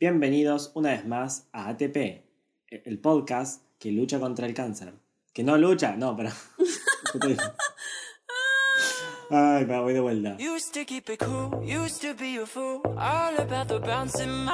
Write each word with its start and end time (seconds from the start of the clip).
Bienvenidos 0.00 0.72
una 0.74 0.90
vez 0.90 1.06
más 1.06 1.48
a 1.52 1.68
ATP, 1.68 1.96
e- 1.96 2.24
el 2.84 2.98
podcast 2.98 3.62
que 3.78 3.92
lucha 3.92 4.18
contra 4.18 4.44
el 4.46 4.52
cáncer. 4.52 4.92
Que 5.32 5.44
no 5.44 5.56
lucha, 5.56 5.96
no, 5.96 6.16
pero. 6.16 6.30
Ay, 9.30 9.64
me 9.64 9.80
voy 9.80 9.94
de 9.94 10.00
vuelta. 10.00 10.36
Used 10.40 10.74
to 10.74 10.84
keep 10.84 11.08
it 11.08 11.20
cool, 11.20 11.62
used 11.64 12.02
to 12.02 12.12
be 12.14 12.38
a 12.42 12.46
fool. 12.46 12.80
All 12.98 13.36
about 13.38 13.68
the 13.68 13.78
bounce 13.78 14.20
in. 14.20 14.46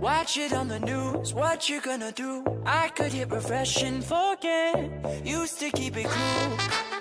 Watch 0.00 0.36
it 0.36 0.52
on 0.52 0.68
the 0.68 0.80
news, 0.80 1.32
what 1.32 1.68
you 1.68 1.80
gonna 1.80 2.12
do? 2.12 2.42
I 2.66 2.90
could 2.90 3.12
hit 3.12 3.30
refresh 3.30 3.82
and 3.84 4.04
forget. 4.04 4.90
Used 5.24 5.60
to 5.60 5.70
keep 5.70 5.96
it 5.96 6.06
cool. 6.06 6.93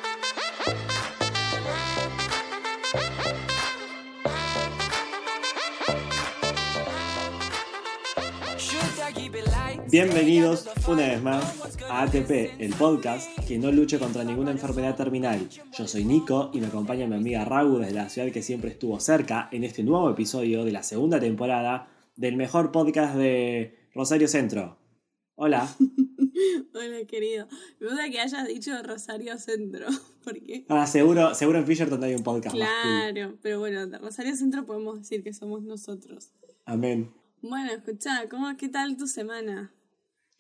Bienvenidos 9.94 10.68
una 10.88 11.06
vez 11.06 11.22
más 11.22 11.78
a 11.88 12.02
ATP, 12.02 12.60
el 12.60 12.74
podcast 12.74 13.30
que 13.48 13.60
no 13.60 13.72
lucha 13.72 14.00
contra 14.00 14.24
ninguna 14.24 14.50
enfermedad 14.50 14.96
terminal. 14.96 15.48
Yo 15.78 15.88
soy 15.88 16.04
Nico 16.04 16.50
y 16.52 16.62
me 16.62 16.66
acompaña 16.66 17.06
mi 17.06 17.16
amiga 17.16 17.46
Ragu 17.46 17.78
desde 17.78 17.94
la 17.94 18.10
ciudad 18.10 18.32
que 18.32 18.42
siempre 18.42 18.72
estuvo 18.72 19.00
cerca 19.00 19.50
en 19.52 19.64
este 19.64 19.84
nuevo 19.84 20.10
episodio 20.10 20.66
de 20.66 20.72
la 20.72 20.82
segunda 20.82 21.20
temporada 21.20 21.92
del 22.16 22.38
mejor 22.38 22.72
podcast 22.72 23.16
de 23.16 23.78
Rosario 23.94 24.28
Centro. 24.28 24.80
Hola. 25.36 25.70
Hola, 26.74 27.06
querido. 27.08 27.48
Me 27.80 27.90
gusta 27.90 28.10
que 28.10 28.20
hayas 28.20 28.48
dicho 28.48 28.72
Rosario 28.82 29.38
Centro, 29.38 29.86
porque... 30.24 30.66
Ah, 30.70 30.88
seguro, 30.88 31.36
seguro 31.36 31.60
en 31.60 31.68
Fisher 31.68 31.88
donde 31.88 32.08
hay 32.08 32.16
un 32.16 32.24
podcast 32.24 32.58
más. 32.58 32.68
Claro, 33.12 33.38
pero 33.44 33.60
bueno, 33.60 33.86
de 33.86 34.00
Rosario 34.00 34.36
Centro 34.36 34.66
podemos 34.66 34.98
decir 34.98 35.22
que 35.22 35.34
somos 35.34 35.62
nosotros. 35.62 36.32
Amén. 36.66 37.12
Bueno, 37.44 37.74
escuchá, 37.74 38.28
¿cómo, 38.28 38.58
¿qué 38.58 38.70
tal 38.70 38.98
tu 38.98 39.06
semana? 39.06 39.72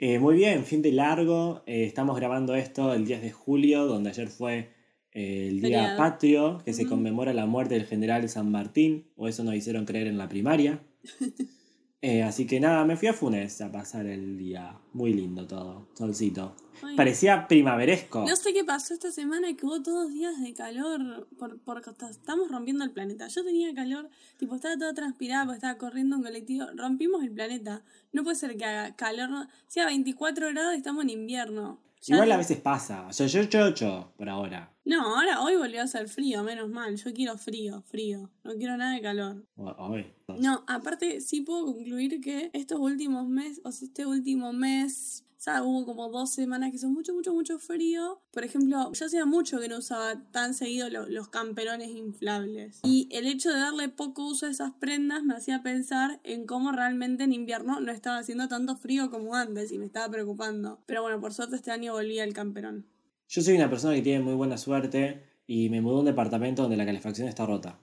Eh, 0.06 0.20
muy 0.20 0.36
bien, 0.36 0.66
fin 0.66 0.82
de 0.82 0.92
largo. 0.92 1.64
Eh, 1.66 1.86
estamos 1.86 2.18
grabando 2.18 2.56
esto 2.56 2.94
el 2.94 3.06
10 3.06 3.22
de 3.22 3.32
julio, 3.32 3.86
donde 3.86 4.09
ayer 4.09 4.28
fue 4.28 4.68
eh, 5.14 5.48
el 5.48 5.62
Día 5.62 5.80
Feriado. 5.80 5.98
Patrio, 5.98 6.62
que 6.66 6.73
se 6.73 6.86
conmemora 6.86 7.32
la 7.32 7.46
muerte 7.46 7.76
del 7.76 7.86
general 7.86 8.28
San 8.28 8.52
Martín, 8.52 9.08
o 9.16 9.30
eso 9.30 9.46
nos 9.46 9.56
hicieron 9.56 9.86
creer 9.86 10.08
en 10.08 10.18
la 10.18 10.28
primaria. 10.28 10.81
Eh, 12.06 12.22
así 12.22 12.46
que 12.46 12.59
nada, 12.59 12.84
me 12.84 12.98
fui 12.98 13.08
a 13.08 13.14
Funes 13.14 13.62
a 13.62 13.72
pasar 13.72 14.06
el 14.08 14.38
día. 14.38 14.78
Muy 14.92 15.14
lindo 15.14 15.48
todo, 15.48 15.88
solcito. 15.94 16.54
Ay, 16.82 16.98
Parecía 16.98 17.48
primaveresco. 17.48 18.26
No 18.28 18.36
sé 18.36 18.52
qué 18.52 18.66
pasó 18.66 18.94
esta 18.94 19.09
semana, 19.09 19.56
que 19.56 19.66
hubo 19.66 19.82
todos 19.82 20.12
días 20.12 20.38
de 20.42 20.54
calor, 20.54 21.30
por, 21.38 21.78
hasta 21.78 22.09
estamos 22.09 22.52
rompiendo 22.52 22.84
el 22.84 22.92
planeta. 22.92 23.30
Yo 23.30 23.46
tenía 23.46 23.74
calor, 23.74 24.09
tipo, 24.36 24.54
estaba 24.54 24.78
toda 24.78 24.94
transpirada 24.94 25.46
porque 25.46 25.59
estaba 25.59 25.78
corriendo 25.78 26.18
un 26.18 26.24
colectivo. 26.24 26.66
Rompimos 26.76 27.24
el 27.24 27.31
planeta. 27.31 27.86
No 28.12 28.26
puede 28.26 28.36
ser 28.36 28.58
que 28.58 28.66
haga 28.66 28.94
calor, 28.98 29.48
sea 29.68 29.86
24 29.86 30.50
grados 30.50 30.74
y 30.74 30.80
estamos 30.80 31.06
en 31.06 31.09
invierno. 31.09 31.80
Igual 32.08 32.30
no- 32.30 32.36
a 32.36 32.38
veces 32.38 32.59
pasa. 32.59 33.08
O 33.08 33.14
sea, 33.14 33.28
yo 33.28 33.42
8 33.42 34.14
por 34.18 34.30
ahora. 34.30 34.70
No, 34.86 35.16
ahora 35.18 35.42
hoy 35.42 35.56
volvió 35.56 35.80
a 35.82 35.86
hacer 35.86 36.09
frío, 36.09 36.44
menos 36.44 36.70
mal. 36.70 36.96
Yo 36.98 37.14
quiero 37.14 37.38
frío, 37.38 37.82
frío. 37.84 38.30
No 38.44 38.54
quiero 38.56 38.76
nada 38.76 38.94
de 38.96 39.02
calor. 39.02 39.46
Hoy. 39.56 40.14
No, 40.40 40.64
aparte 40.68 41.22
sí 41.22 41.42
puedo 41.42 41.66
concluir 41.66 42.20
que 42.20 42.50
estos 42.54 42.80
últimos 42.80 43.28
meses, 43.30 43.62
o 43.64 43.72
sea, 43.72 43.88
este 43.88 44.06
último 44.06 44.52
mes, 44.52 45.26
sea, 45.44 45.61
hubo 45.63 45.86
como 45.86 46.09
dos 46.09 46.31
semanas 46.33 46.72
que 46.72 46.77
son 46.77 46.94
mucho, 46.94 47.13
mucho, 47.13 47.33
mucho 47.33 47.59
frío. 47.59 48.22
Por 48.31 48.44
ejemplo, 48.44 48.91
yo 48.94 49.05
hacía 49.05 49.25
mucho 49.25 49.59
que 49.59 49.67
no 49.67 49.77
usaba 49.77 50.23
tan 50.31 50.53
seguido 50.53 50.89
lo- 50.89 51.08
los 51.09 51.27
camperones 51.30 51.89
inflables. 51.89 52.80
Y 52.83 53.09
el 53.11 53.27
hecho 53.27 53.50
de 53.50 53.59
darle 53.59 53.89
poco 53.89 54.25
uso 54.27 54.45
a 54.45 54.50
esas 54.50 54.72
prendas 54.73 55.23
me 55.23 55.35
hacía 55.35 55.61
pensar 55.63 56.19
en 56.23 56.45
cómo 56.45 56.72
realmente 56.72 57.23
en 57.25 57.33
invierno 57.33 57.80
no 57.80 57.91
estaba 57.91 58.17
haciendo 58.19 58.47
tanto 58.47 58.75
frío 58.77 59.09
como 59.11 59.35
antes 59.35 59.72
y 59.72 59.77
me 59.80 59.85
estaba 59.85 60.09
preocupando. 60.11 60.80
Pero 60.85 61.02
bueno, 61.02 61.19
por 61.19 61.33
suerte 61.33 61.55
este 61.57 61.72
año 61.72 61.94
volví 61.94 62.19
al 62.19 62.33
camperón. 62.33 62.85
Yo 63.28 63.41
soy 63.41 63.55
una 63.55 63.69
persona 63.69 63.95
que 63.95 64.01
tiene 64.01 64.23
muy 64.23 64.35
buena 64.35 64.57
suerte 64.57 65.23
y 65.47 65.69
me 65.69 65.81
mudé 65.81 65.95
a 65.95 66.00
un 66.00 66.06
departamento 66.06 66.62
donde 66.62 66.78
la 66.78 66.85
calefacción 66.85 67.28
está 67.28 67.45
rota. 67.45 67.79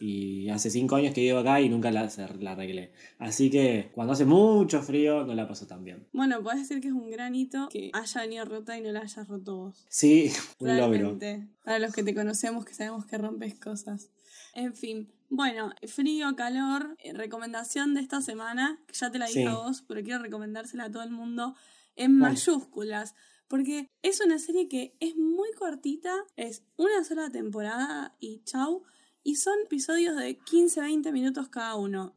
Y 0.00 0.48
hace 0.48 0.70
cinco 0.70 0.96
años 0.96 1.14
que 1.14 1.20
vivo 1.20 1.38
acá 1.38 1.60
y 1.60 1.68
nunca 1.68 1.90
la, 1.90 2.10
la 2.40 2.52
arreglé. 2.52 2.92
Así 3.18 3.50
que 3.50 3.90
cuando 3.94 4.12
hace 4.14 4.24
mucho 4.24 4.82
frío 4.82 5.24
no 5.24 5.34
la 5.34 5.46
paso 5.46 5.66
tan 5.66 5.84
bien. 5.84 6.06
Bueno, 6.12 6.42
podés 6.42 6.60
decir 6.60 6.80
que 6.80 6.88
es 6.88 6.94
un 6.94 7.10
granito 7.10 7.68
que 7.70 7.90
haya 7.92 8.20
venido 8.22 8.44
rota 8.44 8.76
y 8.78 8.80
no 8.80 8.92
la 8.92 9.00
hayas 9.00 9.28
roto 9.28 9.56
vos. 9.56 9.84
Sí, 9.88 10.30
un 10.58 10.76
logro. 10.76 10.90
Realmente. 11.18 11.48
Para 11.64 11.78
los 11.78 11.92
que 11.94 12.02
te 12.02 12.14
conocemos, 12.14 12.64
que 12.64 12.74
sabemos 12.74 13.04
que 13.06 13.18
rompes 13.18 13.54
cosas. 13.58 14.10
En 14.54 14.74
fin. 14.74 15.12
Bueno, 15.30 15.72
frío, 15.86 16.36
calor. 16.36 16.96
eh, 17.02 17.12
recomendación 17.12 17.94
de 17.94 18.00
esta 18.00 18.20
semana, 18.20 18.78
que 18.86 18.94
ya 18.94 19.10
te 19.10 19.18
la 19.18 19.26
dije 19.26 19.40
Sí. 19.40 19.46
a 19.46 19.54
vos, 19.54 19.82
pero 19.86 20.02
quiero 20.02 20.22
recomendársela 20.22 20.84
a 20.84 20.90
todo 20.90 21.02
el 21.02 21.10
mundo 21.10 21.54
en 21.96 22.18
¿Cuál? 22.18 22.32
mayúsculas. 22.32 23.14
Porque 23.48 23.88
es 24.02 24.20
una 24.20 24.38
serie 24.38 24.68
que 24.68 24.94
es 25.00 25.16
muy 25.16 25.50
cortita, 25.58 26.14
es 26.36 26.62
una 26.76 27.04
sola 27.04 27.30
temporada 27.30 28.14
y 28.18 28.42
chau. 28.44 28.82
Y 29.24 29.36
son 29.36 29.54
episodios 29.64 30.16
de 30.16 30.38
15-20 30.38 31.10
minutos 31.10 31.48
cada 31.48 31.74
uno. 31.74 32.14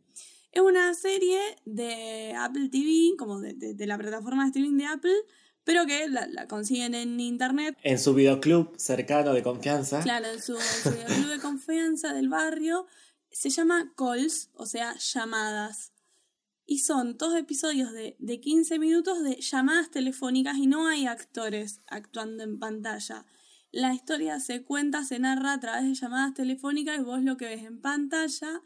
Es 0.52 0.62
una 0.62 0.94
serie 0.94 1.40
de 1.66 2.36
Apple 2.38 2.70
TV, 2.70 3.16
como 3.18 3.40
de, 3.40 3.54
de- 3.54 3.74
de 3.74 3.88
la 3.88 3.98
plataforma 3.98 4.44
de 4.44 4.50
streaming 4.50 4.78
de 4.78 4.86
Apple, 4.86 5.16
pero 5.64 5.86
que 5.86 6.08
la, 6.10 6.28
la 6.28 6.48
consiguen 6.48 6.96
en 6.96 7.20
internet 7.20 7.78
En 7.84 7.98
su 8.00 8.14
videoclub 8.14 8.74
cercano 8.78 9.34
de 9.34 9.42
confianza. 9.44 10.02
Claro, 10.02 10.28
en 10.28 10.42
su, 10.42 10.54
en 10.56 10.62
su 10.84 10.92
club 11.16 11.28
de 11.30 11.40
confianza 11.40 12.14
del 12.14 12.30
barrio. 12.30 12.86
Se 13.32 13.50
llama 13.50 13.94
Calls, 13.98 14.50
o 14.54 14.66
sea, 14.66 14.96
llamadas. 14.98 15.92
Y 16.66 16.80
son 16.80 17.18
todos 17.18 17.36
episodios 17.38 17.92
de, 17.94 18.16
de 18.20 18.40
15 18.42 18.80
minutos 18.80 19.24
de 19.24 19.36
llamadas 19.40 19.90
telefónicas 19.92 20.58
y 20.58 20.68
no 20.68 20.88
hay 20.88 21.06
actores 21.06 21.82
actuando 21.88 22.44
en 22.44 22.60
pantalla. 22.60 23.26
La 23.72 23.94
historia 23.94 24.40
se 24.40 24.64
cuenta, 24.64 25.04
se 25.04 25.20
narra 25.20 25.54
a 25.54 25.60
través 25.60 25.84
de 25.84 25.94
llamadas 25.94 26.34
telefónicas 26.34 26.98
y 26.98 27.02
vos 27.04 27.22
lo 27.22 27.38
que 27.38 27.46
ves 27.46 27.64
en 27.64 27.82
pantalla 27.82 28.62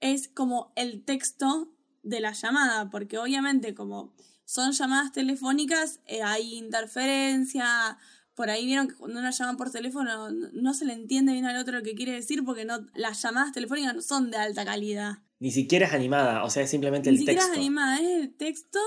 es 0.00 0.28
como 0.28 0.72
el 0.76 1.04
texto 1.04 1.72
de 2.02 2.20
la 2.20 2.32
llamada, 2.32 2.88
porque 2.90 3.18
obviamente 3.18 3.74
como 3.74 4.14
son 4.46 4.72
llamadas 4.72 5.12
telefónicas 5.12 6.00
eh, 6.06 6.22
hay 6.22 6.54
interferencia, 6.54 7.98
por 8.34 8.48
ahí 8.50 8.64
vieron 8.64 8.88
que 8.88 8.94
cuando 8.94 9.20
uno 9.20 9.30
llama 9.30 9.56
por 9.56 9.70
teléfono 9.70 10.30
no, 10.30 10.48
no 10.52 10.74
se 10.74 10.86
le 10.86 10.94
entiende 10.94 11.32
bien 11.32 11.44
al 11.44 11.56
otro 11.58 11.76
lo 11.78 11.82
que 11.82 11.94
quiere 11.94 12.12
decir 12.12 12.42
porque 12.44 12.64
no 12.64 12.86
las 12.94 13.20
llamadas 13.22 13.52
telefónicas 13.52 13.94
no 13.94 14.02
son 14.02 14.30
de 14.30 14.38
alta 14.38 14.64
calidad. 14.64 15.18
Ni 15.38 15.50
siquiera 15.50 15.86
es 15.86 15.92
animada, 15.92 16.44
o 16.44 16.50
sea, 16.50 16.62
es 16.62 16.70
simplemente 16.70 17.10
Ni 17.10 17.16
el 17.16 17.18
siquiera 17.18 17.40
texto. 17.40 17.52
es 17.52 17.58
animada, 17.58 18.00
es 18.00 18.08
el 18.22 18.34
texto 18.34 18.78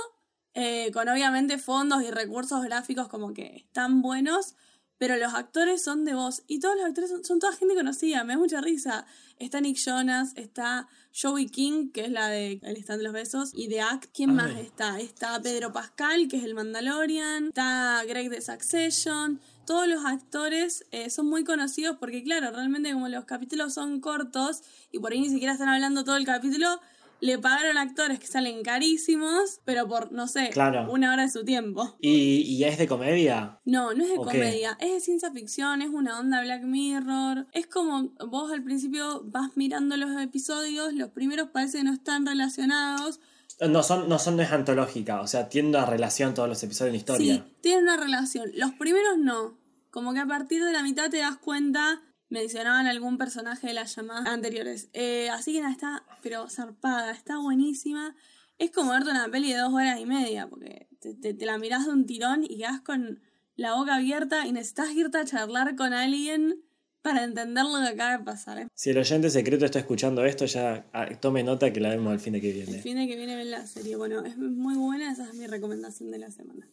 eh, 0.55 0.91
con 0.91 1.07
obviamente 1.09 1.57
fondos 1.57 2.03
y 2.03 2.11
recursos 2.11 2.63
gráficos 2.63 3.07
como 3.07 3.33
que 3.33 3.55
están 3.57 4.01
buenos, 4.01 4.55
pero 5.03 5.17
los 5.17 5.33
actores 5.33 5.83
son 5.83 6.05
de 6.05 6.13
voz 6.13 6.43
y 6.47 6.61
todos 6.61 6.77
los 6.77 6.85
actores 6.85 7.09
son, 7.09 7.25
son 7.25 7.37
toda 7.37 7.51
gente 7.51 7.75
conocida, 7.75 8.23
me 8.23 8.35
da 8.35 8.39
mucha 8.39 8.61
risa. 8.61 9.05
Está 9.37 9.59
Nick 9.59 9.75
Jonas, 9.75 10.31
está 10.37 10.87
Joey 11.13 11.49
King, 11.49 11.89
que 11.91 12.05
es 12.05 12.09
la 12.09 12.29
de 12.29 12.61
El 12.63 12.77
stand 12.77 12.99
de 12.99 13.03
los 13.03 13.11
besos, 13.11 13.51
y 13.53 13.67
de 13.67 13.81
Act, 13.81 14.05
¿quién 14.13 14.29
Ay. 14.29 14.35
más 14.37 14.51
está? 14.51 15.01
Está 15.01 15.41
Pedro 15.41 15.73
Pascal, 15.73 16.29
que 16.29 16.37
es 16.37 16.45
el 16.45 16.55
Mandalorian, 16.55 17.47
está 17.47 18.01
Greg 18.07 18.29
de 18.29 18.39
Succession. 18.39 19.41
Todos 19.65 19.89
los 19.89 20.05
actores 20.05 20.85
eh, 20.91 21.09
son 21.09 21.25
muy 21.25 21.43
conocidos 21.43 21.97
porque, 21.99 22.23
claro, 22.23 22.51
realmente 22.51 22.93
como 22.93 23.09
los 23.09 23.25
capítulos 23.25 23.73
son 23.73 23.99
cortos 23.99 24.61
y 24.89 24.99
por 24.99 25.11
ahí 25.11 25.19
ni 25.19 25.29
siquiera 25.29 25.51
están 25.51 25.67
hablando 25.67 26.05
todo 26.05 26.15
el 26.15 26.25
capítulo, 26.25 26.79
le 27.23 27.39
pagaron 27.39 27.77
actores 27.77 28.19
que 28.19 28.27
salen 28.27 28.63
carísimos, 28.63 29.61
pero 29.63 29.87
por, 29.87 30.11
no 30.11 30.27
sé, 30.27 30.49
Claro. 30.51 30.91
una 30.91 31.13
hora 31.13 31.23
de 31.23 31.29
su 31.31 31.45
tiempo. 31.45 31.95
¿Y, 32.01 32.41
y 32.41 32.63
es 32.65 32.77
de 32.77 32.85
comedia? 32.85 33.59
No, 33.63 33.93
no 33.93 34.03
es 34.03 34.09
de 34.09 34.17
comedia, 34.17 34.77
es 34.81 34.91
de 34.91 34.99
ciencia 34.99 35.31
ficción, 35.31 35.81
es 35.81 35.89
una 35.89 36.19
onda 36.19 36.41
Black 36.41 36.63
Mirror. 36.63 37.47
Es 37.53 37.67
como 37.67 38.13
vos 38.27 38.51
al 38.51 38.63
principio 38.63 39.21
vas 39.25 39.51
mirando 39.55 39.95
los 39.95 40.11
episodios, 40.21 40.91
los 40.93 41.11
primeros 41.11 41.47
parece 41.49 41.77
que 41.77 41.85
no 41.85 41.93
están 41.93 42.25
relacionados. 42.25 43.21
No 43.61 43.83
son, 43.83 44.09
no 44.09 44.19
son, 44.19 44.35
no 44.35 44.41
es 44.43 44.51
antológica, 44.51 45.21
o 45.21 45.27
sea, 45.27 45.47
tiene 45.47 45.69
una 45.69 45.85
relación 45.85 46.33
todos 46.33 46.49
los 46.49 46.61
episodios 46.63 46.89
en 46.93 46.97
historia. 46.99 47.35
Sí, 47.35 47.43
tienen 47.61 47.83
una 47.83 47.95
relación. 47.95 48.51
Los 48.55 48.73
primeros 48.73 49.17
no. 49.17 49.57
Como 49.91 50.13
que 50.13 50.19
a 50.19 50.25
partir 50.25 50.61
de 50.65 50.73
la 50.73 50.83
mitad 50.83 51.09
te 51.09 51.17
das 51.19 51.37
cuenta, 51.37 52.01
mencionaban 52.33 52.87
algún 52.87 53.17
personaje 53.17 53.67
de 53.67 53.73
las 53.73 53.95
llamadas 53.95 54.25
anteriores. 54.27 54.89
Eh, 54.93 55.29
así 55.29 55.53
que 55.53 55.61
nada, 55.61 55.71
está, 55.71 56.03
pero 56.21 56.49
zarpada, 56.49 57.11
está 57.11 57.37
buenísima. 57.37 58.15
Es 58.57 58.71
como 58.71 58.91
verte 58.91 59.11
una 59.11 59.29
peli 59.29 59.51
de 59.53 59.59
dos 59.59 59.71
horas 59.73 59.99
y 59.99 60.05
media, 60.05 60.47
porque 60.47 60.87
te, 60.99 61.13
te- 61.13 61.33
te 61.33 61.45
la 61.45 61.57
mirás 61.57 61.85
de 61.85 61.91
un 61.93 62.05
tirón 62.05 62.43
y 62.43 62.57
quedás 62.57 62.81
con 62.81 63.21
la 63.55 63.75
boca 63.75 63.95
abierta 63.95 64.47
y 64.47 64.51
necesitas 64.51 64.91
irte 64.91 65.17
a 65.19 65.25
charlar 65.25 65.75
con 65.75 65.93
alguien 65.93 66.61
para 67.03 67.23
entender 67.23 67.65
lo 67.65 67.79
que 67.81 67.87
acaba 67.89 68.17
de 68.17 68.23
pasar. 68.23 68.57
¿eh? 68.59 68.67
Si 68.73 68.89
el 68.89 68.97
oyente 68.97 69.29
secreto 69.29 69.65
está 69.65 69.77
escuchando 69.79 70.23
esto, 70.25 70.45
ya 70.45 70.85
ah, 70.93 71.07
tome 71.19 71.43
nota 71.43 71.71
que 71.73 71.79
la 71.81 71.89
vemos 71.89 72.13
al 72.13 72.19
fin 72.19 72.33
de 72.33 72.41
que 72.41 72.49
El 72.49 72.65
viene. 72.65 72.81
fin 72.81 72.95
de 72.97 73.07
que 73.07 73.15
viene 73.17 73.35
ven 73.35 73.51
la 73.51 73.67
serie. 73.67 73.95
Bueno, 73.97 74.23
es 74.25 74.37
muy 74.37 74.75
buena, 74.75 75.11
esa 75.11 75.25
es 75.27 75.33
mi 75.35 75.45
recomendación 75.45 76.09
de 76.11 76.17
la 76.19 76.31
semana. 76.31 76.65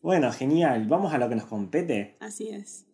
Bueno, 0.00 0.32
genial. 0.32 0.86
Vamos 0.86 1.12
a 1.12 1.18
lo 1.18 1.28
que 1.28 1.34
nos 1.36 1.44
compete. 1.46 2.16
Así 2.20 2.48
es. 2.48 2.85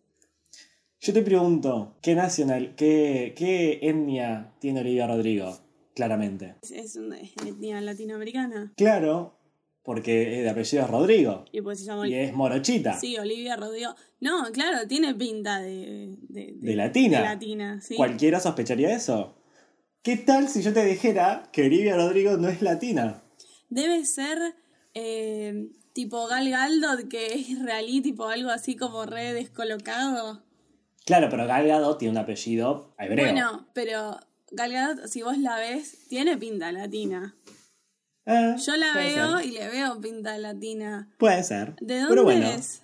Yo 1.03 1.11
te 1.11 1.21
pregunto, 1.21 1.97
¿qué 2.01 2.15
nacional, 2.15 2.75
qué, 2.77 3.33
qué 3.35 3.79
etnia 3.81 4.53
tiene 4.59 4.79
Olivia 4.79 5.05
Rodrigo? 5.05 5.53
claramente. 5.93 6.55
Es, 6.61 6.71
es 6.71 6.95
una 6.95 7.17
etnia 7.19 7.81
latinoamericana. 7.81 8.71
Claro, 8.77 9.37
porque 9.83 10.39
el 10.39 10.47
apellido 10.47 10.83
es 10.83 10.89
Rodrigo 10.89 11.45
Y 11.51 11.61
pues 11.61 11.79
se 11.79 11.85
llama... 11.85 12.07
y 12.07 12.15
es 12.15 12.33
morochita. 12.33 12.97
Sí, 12.97 13.17
Olivia 13.17 13.57
Rodrigo. 13.57 13.93
No, 14.21 14.45
claro, 14.53 14.87
tiene 14.87 15.13
pinta 15.13 15.61
de... 15.61 16.17
De, 16.29 16.55
De 16.55 16.75
latina. 16.75 17.17
De 17.19 17.25
latina, 17.25 17.81
sí. 17.81 17.95
¿Cualquiera 17.95 18.39
sospecharía 18.39 18.95
eso? 18.95 19.35
¿Qué 20.01 20.15
tal 20.15 20.47
si 20.47 20.61
yo 20.61 20.73
te 20.73 20.85
dijera 20.85 21.49
que 21.51 21.65
Olivia 21.65 21.97
Rodrigo 21.97 22.37
no 22.37 22.47
es 22.47 22.61
latina? 22.61 23.23
Debe 23.69 24.05
ser 24.05 24.37
eh, 24.93 25.67
tipo 25.91 26.27
Gal 26.27 26.49
Gadot, 26.49 27.09
que 27.09 27.27
es 27.27 27.49
israelí, 27.49 28.01
tipo 28.01 28.27
algo 28.27 28.51
así 28.51 28.77
como 28.77 29.05
re 29.05 29.33
descolocado. 29.33 30.43
Claro, 31.05 31.27
pero 31.29 31.45
Gal 31.47 31.67
Gadot 31.67 31.97
tiene 31.99 32.11
un 32.13 32.17
apellido 32.17 32.93
hebreo. 32.97 33.25
Bueno, 33.25 33.67
pero 33.73 34.17
Gal 34.51 34.71
Gadot, 34.71 35.07
si 35.07 35.21
vos 35.21 35.37
la 35.37 35.57
ves, 35.57 36.07
tiene 36.07 36.37
pinta 36.37 36.71
latina. 36.71 37.35
Eh, 38.25 38.55
Yo 38.65 38.77
la 38.77 38.93
veo 38.93 39.37
ser. 39.39 39.45
y 39.47 39.51
le 39.51 39.67
veo 39.67 39.99
pinta 39.99 40.37
latina. 40.37 41.13
Puede 41.19 41.43
ser. 41.43 41.75
¿De 41.81 41.95
dónde 41.95 42.09
Pero 42.09 42.23
bueno, 42.23 42.47
es? 42.47 42.83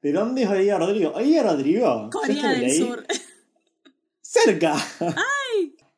¿de 0.00 0.12
dónde 0.12 0.42
es 0.44 0.48
Olivia 0.48 0.78
Rodrigo? 0.78 1.10
Olivia 1.14 1.42
Rodrigo. 1.42 2.10
Corea 2.12 2.50
del 2.52 2.72
Sur. 2.72 3.04
Cerca. 4.20 4.76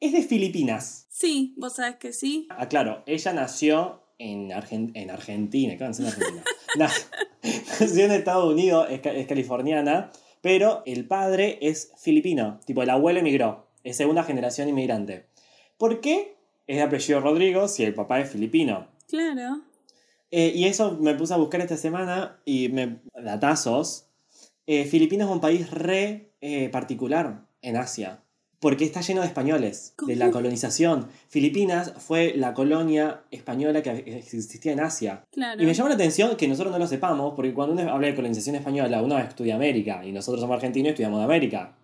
Es 0.00 0.12
de 0.12 0.22
Filipinas. 0.22 1.06
sí, 1.10 1.54
vos 1.58 1.74
sabés 1.76 1.96
que 1.96 2.12
sí. 2.12 2.46
Ah, 2.50 2.68
claro, 2.68 3.02
ella 3.06 3.32
nació 3.32 4.04
en, 4.18 4.50
Argen- 4.50 4.92
en 4.94 5.10
Argentina. 5.10 5.72
¿Qué 5.76 5.84
van 5.84 5.92
a 5.92 5.96
decir 5.96 6.06
en 6.06 6.12
Argentina? 6.12 6.44
Na- 6.76 6.92
nació 7.80 8.04
en 8.04 8.12
Estados 8.12 8.52
Unidos, 8.52 8.86
es, 8.90 9.00
ca- 9.00 9.12
es 9.12 9.26
californiana, 9.26 10.10
pero 10.40 10.82
el 10.86 11.06
padre 11.06 11.58
es 11.60 11.92
filipino. 11.98 12.60
Tipo, 12.64 12.82
el 12.82 12.90
abuelo 12.90 13.20
emigró. 13.20 13.66
Es 13.84 13.96
segunda 13.96 14.24
generación 14.24 14.68
inmigrante. 14.68 15.26
¿Por 15.76 16.00
qué 16.00 16.36
es 16.66 16.76
de 16.76 16.82
apellido 16.82 17.20
Rodrigo 17.20 17.68
si 17.68 17.84
el 17.84 17.94
papá 17.94 18.20
es 18.20 18.30
filipino? 18.30 18.88
Claro. 19.08 19.62
Eh, 20.30 20.52
y 20.54 20.64
eso 20.66 20.98
me 21.00 21.14
puse 21.14 21.34
a 21.34 21.38
buscar 21.38 21.60
esta 21.60 21.76
semana 21.76 22.40
y 22.44 22.68
me. 22.68 22.98
datazos. 23.14 24.06
Eh, 24.66 24.84
Filipinas 24.84 25.28
es 25.28 25.32
un 25.32 25.40
país 25.40 25.70
re 25.70 26.30
eh, 26.40 26.68
particular 26.68 27.46
en 27.62 27.76
Asia. 27.76 28.22
Porque 28.60 28.84
está 28.84 29.00
lleno 29.00 29.20
de 29.20 29.28
españoles, 29.28 29.94
de 30.04 30.16
la 30.16 30.30
colonización. 30.32 31.06
Filipinas 31.28 31.92
fue 31.98 32.34
la 32.36 32.54
colonia 32.54 33.20
española 33.30 33.82
que 33.82 33.90
existía 34.18 34.72
en 34.72 34.80
Asia. 34.80 35.24
Claro. 35.30 35.62
Y 35.62 35.66
me 35.66 35.74
llama 35.74 35.90
la 35.90 35.94
atención 35.94 36.36
que 36.36 36.48
nosotros 36.48 36.72
no 36.72 36.78
lo 36.78 36.88
sepamos, 36.88 37.34
porque 37.34 37.54
cuando 37.54 37.80
uno 37.80 37.92
habla 37.92 38.08
de 38.08 38.16
colonización 38.16 38.56
española, 38.56 39.00
uno 39.00 39.16
estudia 39.18 39.54
América, 39.54 40.04
y 40.04 40.10
nosotros 40.10 40.40
somos 40.40 40.54
argentinos 40.56 40.86
y 40.86 40.90
estudiamos 40.90 41.20
de 41.20 41.24
América. 41.24 41.76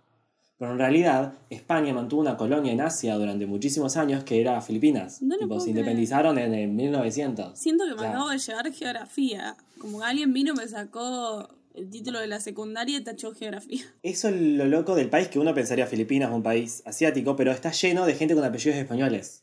Pero 0.56 0.72
en 0.72 0.78
realidad, 0.78 1.32
España 1.50 1.92
mantuvo 1.92 2.20
una 2.20 2.36
colonia 2.36 2.72
en 2.72 2.80
Asia 2.80 3.14
durante 3.16 3.44
muchísimos 3.46 3.96
años 3.96 4.24
que 4.24 4.40
era 4.40 4.60
Filipinas. 4.60 5.20
No 5.20 5.34
lo 5.36 5.42
Tipo, 5.42 5.58
se 5.60 5.66
creer. 5.66 5.78
independizaron 5.78 6.38
en, 6.38 6.54
el 6.54 6.68
1900. 6.68 7.58
Siento 7.58 7.84
que 7.88 8.00
me 8.00 8.06
acabo 8.06 8.30
de 8.30 8.38
llevar 8.38 8.72
geografía. 8.72 9.56
Como 9.78 10.02
alguien 10.02 10.32
vino, 10.32 10.54
me 10.54 10.66
sacó 10.68 11.48
el 11.74 11.90
título 11.90 12.20
de 12.20 12.26
la 12.28 12.40
secundaria 12.40 12.98
y 12.98 13.04
tachó 13.04 13.32
geografía. 13.34 13.82
Eso 14.02 14.28
es 14.28 14.40
lo 14.40 14.64
loco 14.66 14.94
del 14.94 15.10
país 15.10 15.28
que 15.28 15.38
uno 15.38 15.54
pensaría 15.54 15.86
Filipinas, 15.86 16.30
un 16.32 16.42
país 16.42 16.82
asiático, 16.86 17.36
pero 17.36 17.50
está 17.52 17.72
lleno 17.72 18.06
de 18.06 18.14
gente 18.14 18.34
con 18.34 18.44
apellidos 18.44 18.78
españoles. 18.78 19.42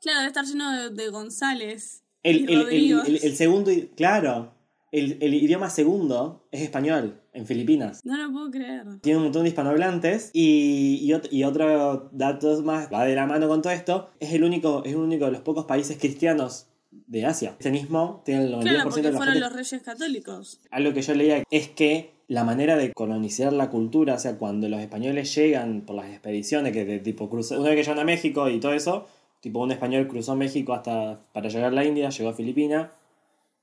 Claro, 0.00 0.20
debe 0.20 0.28
estar 0.28 0.44
lleno 0.46 0.72
de, 0.72 0.90
de 0.90 1.10
González. 1.10 2.02
El, 2.22 2.48
y 2.50 2.92
el- 2.92 3.36
segundo, 3.36 3.70
claro, 3.96 4.54
el, 4.90 5.34
idioma 5.34 5.68
segundo 5.70 6.48
es 6.50 6.62
español 6.62 7.20
en 7.34 7.46
Filipinas. 7.46 8.00
No 8.04 8.16
lo 8.16 8.32
puedo 8.32 8.50
creer. 8.50 8.84
Tiene 9.02 9.18
un 9.18 9.24
montón 9.24 9.42
de 9.42 9.50
hispanohablantes 9.50 10.30
y, 10.32 10.98
y, 11.02 11.10
ot- 11.10 11.28
y 11.30 11.44
otro 11.44 12.08
dato 12.12 12.62
más 12.62 12.88
va 12.92 13.04
de 13.04 13.14
la 13.14 13.26
mano 13.26 13.48
con 13.48 13.60
todo 13.60 13.72
esto, 13.72 14.10
es 14.18 14.32
el 14.32 14.44
único, 14.44 14.82
es 14.84 14.92
el 14.92 14.98
único 14.98 15.26
de 15.26 15.32
los 15.32 15.42
pocos 15.42 15.66
países 15.66 15.98
cristianos 15.98 16.67
de 16.90 17.26
Asia. 17.26 17.50
Este 17.58 17.70
mismo 17.70 18.22
tiene 18.24 18.44
el 18.44 18.52
92% 18.54 18.60
Claro, 18.62 18.78
de 18.78 18.84
porque 18.84 19.02
los 19.02 19.16
fueron 19.16 19.40
los 19.40 19.52
reyes 19.52 19.82
católicos. 19.82 20.60
Algo 20.70 20.92
que 20.94 21.02
yo 21.02 21.14
leía 21.14 21.42
es 21.50 21.68
que 21.68 22.12
la 22.28 22.44
manera 22.44 22.76
de 22.76 22.92
colonizar 22.92 23.52
la 23.52 23.70
cultura, 23.70 24.14
o 24.14 24.18
sea, 24.18 24.36
cuando 24.38 24.68
los 24.68 24.80
españoles 24.80 25.34
llegan 25.34 25.82
por 25.82 25.96
las 25.96 26.06
expediciones, 26.10 26.72
que 26.72 26.84
de 26.84 26.98
tipo 26.98 27.28
cruza, 27.30 27.58
una 27.58 27.70
vez 27.70 27.76
que 27.78 27.82
llegan 27.84 27.98
a 28.00 28.04
México 28.04 28.48
y 28.50 28.60
todo 28.60 28.72
eso, 28.74 29.06
tipo 29.40 29.60
un 29.62 29.70
español 29.72 30.08
cruzó 30.08 30.34
México 30.36 30.74
hasta 30.74 31.20
para 31.32 31.48
llegar 31.48 31.72
a 31.72 31.74
la 31.74 31.84
India, 31.84 32.10
llegó 32.10 32.30
a 32.30 32.34
Filipinas, 32.34 32.88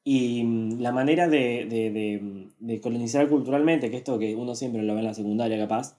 y 0.04 0.44
mm, 0.44 0.80
la 0.82 0.92
manera 0.92 1.28
de, 1.28 1.66
de- 1.70 1.92
de- 1.92 2.48
de 2.60 2.82
colonizar 2.82 3.28
culturalmente, 3.28 3.90
que 3.92 3.98
esto 3.98 4.18
que 4.20 4.36
uno 4.36 4.56
siempre 4.56 4.84
lo 4.84 4.94
ve 4.94 5.00
en 5.00 5.06
la 5.08 5.14
secundaria 5.14 5.58
capaz, 5.58 5.98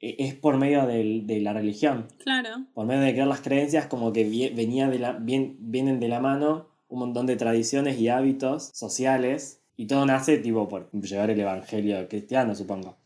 es 0.00 0.34
por 0.34 0.56
medio 0.56 0.86
del- 0.86 1.26
de 1.26 1.40
la 1.40 1.52
religión 1.52 2.06
Claro. 2.22 2.64
por 2.74 2.86
medio 2.86 3.00
de 3.02 3.12
crear 3.12 3.26
las 3.28 3.40
creencias 3.40 3.86
como 3.86 4.12
que 4.12 4.24
venía 4.54 4.88
de 4.88 4.98
la, 4.98 5.12
bien, 5.12 5.56
vienen 5.60 5.98
de 6.00 6.08
la 6.08 6.20
mano 6.20 6.68
un 6.88 7.00
montón 7.00 7.26
de 7.26 7.36
tradiciones 7.36 7.98
y 7.98 8.08
hábitos 8.08 8.70
sociales 8.74 9.60
y 9.76 9.86
todo 9.86 10.06
nace 10.06 10.38
tipo 10.38 10.68
por 10.68 10.90
llevar 10.92 11.30
el 11.30 11.40
evangelio 11.40 12.08
cristiano 12.08 12.54
supongo 12.54 12.96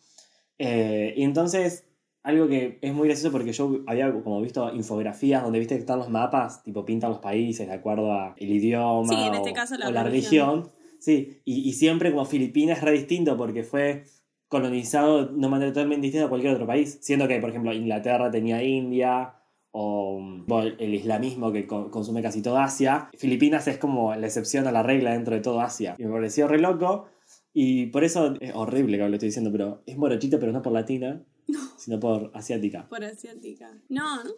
Eh, 0.58 1.14
y 1.16 1.22
entonces 1.24 1.84
algo 2.22 2.46
que 2.46 2.78
es 2.82 2.92
muy 2.94 3.08
gracioso 3.08 3.32
porque 3.32 3.52
yo 3.52 3.80
había 3.86 4.12
como 4.22 4.40
visto 4.40 4.72
infografías 4.72 5.42
donde 5.42 5.58
viste 5.58 5.74
que 5.74 5.80
están 5.80 5.98
los 5.98 6.08
mapas 6.08 6.62
tipo 6.62 6.84
pintan 6.84 7.10
los 7.10 7.18
países 7.18 7.66
de 7.66 7.72
acuerdo 7.74 8.12
a 8.12 8.34
el 8.38 8.50
idioma 8.52 9.08
Sí, 9.08 9.14
en 9.20 9.32
o, 9.32 9.36
este 9.38 9.52
caso 9.52 9.76
la 9.76 9.88
o 9.88 9.90
la 9.90 10.04
religión. 10.04 10.60
religión 10.60 10.72
sí 11.00 11.40
y, 11.44 11.68
y 11.68 11.72
siempre 11.72 12.10
como 12.12 12.24
Filipinas 12.26 12.78
es 12.78 12.84
re 12.84 12.92
distinto 12.92 13.36
porque 13.36 13.64
fue 13.64 14.04
colonizado 14.52 15.26
de 15.26 15.34
una 15.34 15.48
manera 15.48 15.72
totalmente 15.72 16.02
distinta 16.06 16.26
a 16.26 16.28
cualquier 16.28 16.52
otro 16.54 16.66
país. 16.66 16.98
Siendo 17.00 17.26
que, 17.26 17.40
por 17.40 17.50
ejemplo, 17.50 17.72
Inglaterra 17.72 18.30
tenía 18.30 18.62
India 18.62 19.34
o 19.72 20.20
bueno, 20.46 20.76
el 20.78 20.94
islamismo 20.94 21.50
que 21.50 21.66
co- 21.66 21.90
consume 21.90 22.20
casi 22.22 22.42
toda 22.42 22.62
Asia. 22.64 23.08
Filipinas 23.16 23.66
es 23.66 23.78
como 23.78 24.14
la 24.14 24.26
excepción 24.26 24.66
a 24.68 24.72
la 24.72 24.82
regla 24.82 25.12
dentro 25.12 25.34
de 25.34 25.40
todo 25.40 25.62
Asia. 25.62 25.96
Y 25.98 26.04
me 26.04 26.12
pareció 26.12 26.46
re 26.46 26.58
loco. 26.60 27.06
Y 27.54 27.86
por 27.86 28.04
eso 28.04 28.34
es 28.40 28.52
horrible 28.54 28.98
que 28.98 29.08
lo 29.08 29.14
estoy 29.14 29.28
diciendo, 29.28 29.50
pero 29.50 29.82
es 29.86 29.96
morochita, 29.96 30.38
pero 30.38 30.52
no 30.52 30.62
por 30.62 30.72
latina, 30.72 31.22
sino 31.76 31.98
por 32.00 32.30
asiática. 32.34 32.86
Por 32.88 33.04
asiática. 33.04 33.70
No, 33.88 34.22
no, 34.24 34.30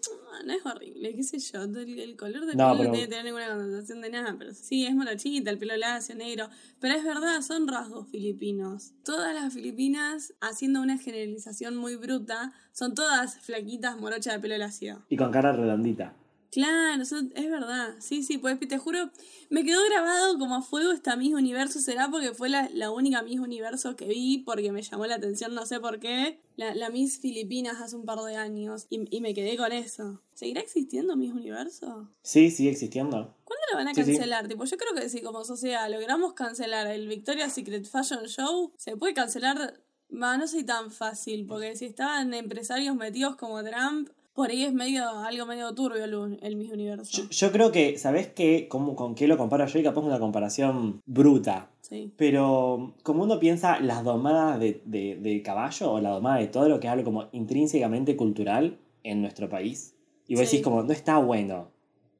no 0.46 0.52
es 0.52 0.64
horrible, 0.66 1.14
qué 1.14 1.22
sé 1.22 1.38
yo. 1.38 1.62
El, 1.62 1.98
el 1.98 2.16
color 2.16 2.46
de 2.46 2.54
No, 2.54 2.68
piel 2.74 2.78
pero- 2.78 2.84
no 2.84 2.92
tiene 2.92 3.00
que 3.00 3.06
tener 3.08 3.24
ninguna 3.24 3.48
connotación 3.48 4.00
de 4.00 4.10
nada, 4.10 4.34
pero 4.38 4.54
sí, 4.54 4.86
es 4.86 4.94
morochita, 4.94 5.50
el 5.50 5.58
pelo 5.58 5.76
lacio, 5.76 6.14
negro. 6.14 6.48
Pero 6.80 6.94
es 6.94 7.04
verdad, 7.04 7.40
son 7.42 7.68
rasgos 7.68 8.08
filipinos. 8.08 8.92
Todas 9.04 9.34
las 9.34 9.52
filipinas, 9.52 10.34
haciendo 10.40 10.80
una 10.80 10.98
generalización 10.98 11.76
muy 11.76 11.96
bruta, 11.96 12.52
son 12.72 12.94
todas 12.94 13.38
flaquitas 13.38 13.98
morochas 13.98 14.34
de 14.34 14.40
pelo 14.40 14.56
lacio. 14.58 15.04
Y 15.08 15.16
con 15.16 15.30
cara 15.30 15.52
redondita. 15.52 16.16
Claro, 16.54 17.02
eso 17.02 17.18
es 17.34 17.50
verdad. 17.50 17.96
Sí, 17.98 18.22
sí, 18.22 18.38
pues 18.38 18.58
te 18.60 18.78
juro, 18.78 19.10
me 19.50 19.64
quedó 19.64 19.84
grabado 19.90 20.38
como 20.38 20.54
a 20.54 20.62
fuego 20.62 20.92
esta 20.92 21.16
Miss 21.16 21.34
Universo. 21.34 21.80
Será 21.80 22.08
porque 22.08 22.32
fue 22.32 22.48
la, 22.48 22.70
la 22.72 22.92
única 22.92 23.22
Miss 23.22 23.40
Universo 23.40 23.96
que 23.96 24.06
vi, 24.06 24.38
porque 24.38 24.70
me 24.70 24.80
llamó 24.82 25.06
la 25.06 25.16
atención, 25.16 25.52
no 25.52 25.66
sé 25.66 25.80
por 25.80 25.98
qué. 25.98 26.38
La, 26.56 26.72
la 26.76 26.90
Miss 26.90 27.18
Filipinas 27.18 27.80
hace 27.80 27.96
un 27.96 28.04
par 28.04 28.20
de 28.20 28.36
años 28.36 28.86
y, 28.88 29.04
y 29.14 29.20
me 29.20 29.34
quedé 29.34 29.56
con 29.56 29.72
eso. 29.72 30.22
¿Seguirá 30.34 30.60
existiendo 30.60 31.16
Miss 31.16 31.32
Universo? 31.32 32.08
Sí, 32.22 32.50
sigue 32.52 32.70
existiendo. 32.70 33.36
¿Cuándo 33.44 33.64
lo 33.72 33.78
van 33.78 33.88
a 33.88 33.94
Sí, 33.94 34.04
sí. 34.04 34.12
cancelar? 34.12 34.46
Tipo, 34.46 34.64
yo 34.64 34.76
creo 34.76 34.94
que 34.94 35.08
si 35.08 35.22
como 35.22 35.44
sociedad 35.44 35.90
logramos 35.90 36.34
cancelar 36.34 36.86
el 36.86 37.08
Victoria's 37.08 37.52
Secret 37.52 37.84
Fashion 37.84 38.26
Show, 38.26 38.72
se 38.76 38.96
puede 38.96 39.12
cancelar. 39.14 39.80
Va, 40.12 40.36
no 40.36 40.46
soy 40.46 40.62
tan 40.62 40.92
fácil, 40.92 41.46
porque 41.46 41.74
si 41.74 41.86
estaban 41.86 42.32
empresarios 42.34 42.94
metidos 42.94 43.34
como 43.34 43.60
Trump, 43.64 44.10
por 44.34 44.50
ahí 44.50 44.64
es 44.64 44.72
medio 44.72 45.08
algo 45.08 45.46
medio 45.46 45.72
turbio 45.74 46.04
el, 46.04 46.38
el 46.42 46.56
Miss 46.56 46.72
Universo. 46.72 47.10
Yo, 47.22 47.28
yo 47.30 47.52
creo 47.52 47.72
que, 47.72 47.96
¿sabes 47.98 48.26
qué? 48.28 48.66
¿Cómo, 48.68 48.94
¿Con 48.96 49.14
qué 49.14 49.26
lo 49.28 49.36
comparo 49.38 49.64
yo? 49.66 49.78
Y 49.78 49.82
capaz 49.82 50.00
una 50.00 50.18
comparación 50.18 51.00
bruta. 51.06 51.70
Sí. 51.80 52.12
Pero 52.16 52.94
como 53.02 53.22
uno 53.22 53.38
piensa 53.38 53.78
las 53.80 54.02
domadas 54.04 54.58
de, 54.58 54.82
de, 54.84 55.16
de 55.16 55.42
caballo 55.42 55.92
o 55.92 56.00
la 56.00 56.10
domada 56.10 56.38
de 56.38 56.48
todo 56.48 56.68
lo 56.68 56.80
que 56.80 56.86
es 56.88 56.92
algo 56.92 57.04
como 57.04 57.28
intrínsecamente 57.32 58.16
cultural 58.16 58.78
en 59.04 59.20
nuestro 59.20 59.48
país, 59.48 59.94
y 60.26 60.34
vos 60.34 60.48
Sí. 60.48 60.56
decís 60.56 60.64
como, 60.64 60.82
no 60.82 60.92
está 60.92 61.18
bueno, 61.18 61.70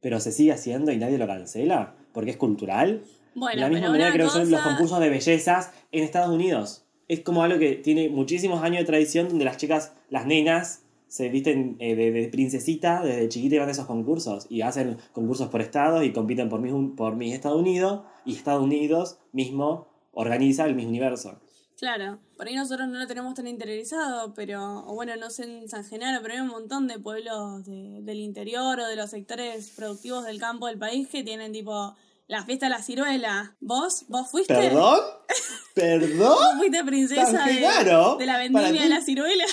pero 0.01 0.21
se 0.21 0.31
sigue 0.33 0.53
haciendo 0.53 0.93
y 0.93 0.99
nadie 0.99 1.17
lo 1.19 1.27
cancela, 1.27 1.95
porque 2.13 2.31
es 2.31 2.37
cultural. 2.37 3.03
Bueno, 3.35 3.57
de 3.57 3.61
la 3.63 3.69
misma 3.71 3.89
manera 3.91 4.13
creo 4.13 4.27
que 4.27 4.33
son 4.33 4.51
los 4.51 4.61
cosa- 4.61 4.71
concursos 4.71 5.01
de 5.01 5.09
bellezas 5.09 5.73
en 5.91 6.05
Estados 6.05 6.33
Unidos. 6.33 6.85
Es 7.09 7.21
como 7.21 7.43
algo 7.43 7.59
que 7.59 7.73
tiene 7.77 8.09
muchísimos 8.11 8.63
años 8.63 8.81
de 8.81 8.85
tradición 8.85 9.29
donde 9.29 9.45
las 9.47 9.57
chicas, 9.57 9.93
las 10.11 10.27
nenas, 10.27 10.84
se 11.15 11.29
visten 11.29 11.77
eh, 11.79 11.95
de, 11.95 12.11
de 12.11 12.27
princesita 12.29 13.01
desde 13.05 13.29
chiquita 13.29 13.55
y 13.55 13.59
van 13.61 13.69
a 13.69 13.71
esos 13.71 13.87
concursos. 13.87 14.47
Y 14.49 14.63
hacen 14.63 14.99
concursos 15.13 15.49
por 15.49 15.61
estados 15.61 16.03
y 16.05 16.13
compiten 16.13 16.49
por 16.49 16.61
Miss, 16.61 16.73
por 16.97 17.15
Miss 17.15 17.35
Estados 17.35 17.61
Unidos. 17.61 18.01
Y 18.25 18.35
Estados 18.35 18.65
Unidos 18.65 19.19
mismo 19.33 19.87
organiza 20.13 20.65
el 20.67 20.75
Miss 20.75 20.87
Universo. 20.87 21.39
Claro, 21.79 22.19
por 22.37 22.49
ahí 22.49 22.57
nosotros 22.57 22.89
no 22.89 22.99
lo 22.99 23.07
tenemos 23.07 23.35
tan 23.35 23.47
interiorizado, 23.47 24.35
pero, 24.35 24.85
o 24.89 24.95
bueno, 24.95 25.15
no 25.17 25.31
sé 25.31 25.45
en 25.45 25.69
San 25.69 25.85
Genaro, 25.85 26.21
pero 26.23 26.35
hay 26.35 26.41
un 26.41 26.49
montón 26.49 26.89
de 26.89 26.99
pueblos 26.99 27.65
de- 27.65 28.01
del 28.03 28.19
interior 28.19 28.81
o 28.81 28.87
de 28.89 28.97
los 28.97 29.11
sectores 29.11 29.71
productivos 29.77 30.25
del 30.25 30.41
campo 30.41 30.67
del 30.67 30.79
país 30.79 31.07
que 31.09 31.23
tienen 31.23 31.53
tipo 31.53 31.95
la 32.27 32.45
fiesta 32.45 32.67
de 32.67 32.71
la 32.71 32.83
ciruela. 32.83 33.55
¿Vos? 33.61 34.05
¿Vos 34.09 34.29
fuiste? 34.31 34.55
¿Perdón? 34.55 34.99
¿Perdón? 35.75 36.19
¿Vos 36.19 36.55
fuiste 36.59 36.85
princesa 36.85 37.27
San 37.27 37.47
de, 37.49 37.55
Genaro, 37.55 38.17
de 38.17 38.27
la 38.27 38.39
vendimia 38.39 38.83
de 38.83 38.89
la 38.89 39.01
ciruela? 39.01 39.45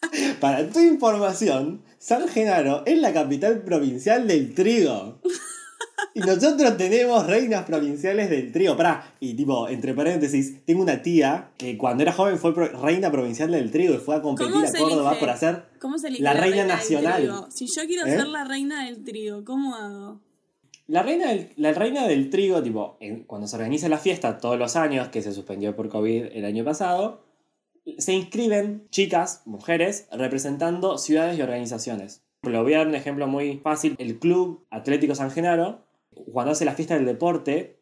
Para 0.40 0.68
tu 0.68 0.80
información, 0.80 1.82
San 1.98 2.28
Genaro 2.28 2.82
es 2.86 2.98
la 2.98 3.12
capital 3.12 3.62
provincial 3.62 4.26
del 4.26 4.54
trigo. 4.54 5.20
Y 6.14 6.20
nosotros 6.20 6.76
tenemos 6.76 7.26
reinas 7.26 7.64
provinciales 7.64 8.30
del 8.30 8.50
trigo. 8.52 8.76
Pará, 8.76 9.14
y 9.20 9.34
tipo, 9.34 9.68
entre 9.68 9.94
paréntesis, 9.94 10.64
tengo 10.64 10.82
una 10.82 11.02
tía 11.02 11.50
que 11.58 11.76
cuando 11.76 12.02
era 12.02 12.12
joven 12.12 12.38
fue 12.38 12.52
reina 12.52 13.10
provincial 13.10 13.50
del 13.50 13.70
trigo 13.70 13.94
y 13.94 13.98
fue 13.98 14.16
a 14.16 14.22
competir 14.22 14.52
¿Cómo 14.52 14.66
a 14.66 14.70
Córdoba 14.72 15.10
elige? 15.10 15.20
por 15.20 15.30
hacer 15.30 15.64
¿Cómo 15.80 15.98
se 15.98 16.08
elige 16.08 16.22
la 16.22 16.34
reina 16.34 16.64
nacional. 16.64 17.46
Si 17.50 17.66
yo 17.66 17.82
quiero 17.86 18.06
¿Eh? 18.06 18.16
ser 18.16 18.28
la 18.28 18.44
reina 18.44 18.84
del 18.86 19.04
trigo, 19.04 19.44
¿cómo 19.44 19.74
hago? 19.76 20.20
La 20.86 21.02
reina 21.02 21.28
del, 21.28 21.52
la 21.56 21.72
reina 21.72 22.06
del 22.08 22.30
trigo, 22.30 22.62
tipo, 22.62 22.96
en- 23.00 23.24
cuando 23.24 23.46
se 23.46 23.56
organiza 23.56 23.88
la 23.88 23.98
fiesta 23.98 24.38
todos 24.38 24.58
los 24.58 24.74
años, 24.76 25.08
que 25.08 25.20
se 25.22 25.32
suspendió 25.32 25.76
por 25.76 25.88
COVID 25.88 26.26
el 26.32 26.44
año 26.44 26.64
pasado, 26.64 27.27
se 27.98 28.12
inscriben 28.12 28.86
chicas, 28.90 29.42
mujeres, 29.46 30.08
representando 30.12 30.98
ciudades 30.98 31.38
y 31.38 31.42
organizaciones. 31.42 32.22
Lo 32.42 32.62
voy 32.62 32.74
a 32.74 32.78
dar 32.78 32.88
un 32.88 32.94
ejemplo 32.94 33.26
muy 33.26 33.58
fácil. 33.58 33.96
El 33.98 34.18
Club 34.18 34.66
Atlético 34.70 35.14
San 35.14 35.30
Genaro, 35.30 35.84
cuando 36.32 36.52
hace 36.52 36.64
la 36.64 36.74
fiesta 36.74 36.94
del 36.94 37.06
deporte, 37.06 37.80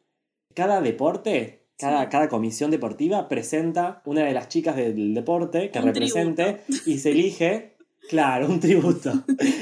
cada 0.55 0.81
deporte, 0.81 1.67
cada, 1.79 2.05
Sí. 2.05 2.09
cada 2.11 2.29
comisión 2.29 2.71
deportiva 2.71 3.29
presenta 3.29 4.01
una 4.07 4.23
de 4.25 4.33
las 4.33 4.49
chicas 4.49 4.77
del 4.77 5.13
deporte 5.15 5.71
que 5.71 5.79
Un 5.79 5.85
represente 5.87 6.63
y 6.87 6.99
se 6.99 7.11
elige, 7.11 7.77
claro, 8.09 8.47
un 8.47 8.61
tributo. 8.61 9.13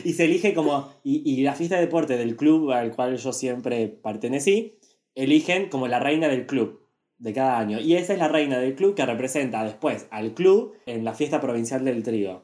y 0.04 0.12
se 0.12 0.26
elige 0.26 0.54
como, 0.54 0.92
y, 1.02 1.22
y 1.28 1.42
la 1.42 1.54
fiesta 1.54 1.74
de 1.74 1.80
deporte 1.82 2.16
del 2.16 2.36
club 2.36 2.70
al 2.70 2.94
cual 2.94 3.16
yo 3.16 3.32
siempre 3.32 3.88
pertenecí, 3.88 4.78
eligen 5.16 5.68
como 5.68 5.88
la 5.88 5.98
reina 5.98 6.28
del 6.28 6.46
club 6.46 6.83
de 7.18 7.32
cada 7.32 7.58
año. 7.58 7.80
Y 7.80 7.94
esa 7.94 8.12
es 8.12 8.18
la 8.18 8.28
reina 8.28 8.58
del 8.58 8.74
club 8.74 8.94
que 8.94 9.06
representa 9.06 9.64
después 9.64 10.06
al 10.10 10.34
club 10.34 10.74
en 10.86 11.04
la 11.04 11.14
fiesta 11.14 11.40
provincial 11.40 11.84
del 11.84 12.02
trigo. 12.02 12.42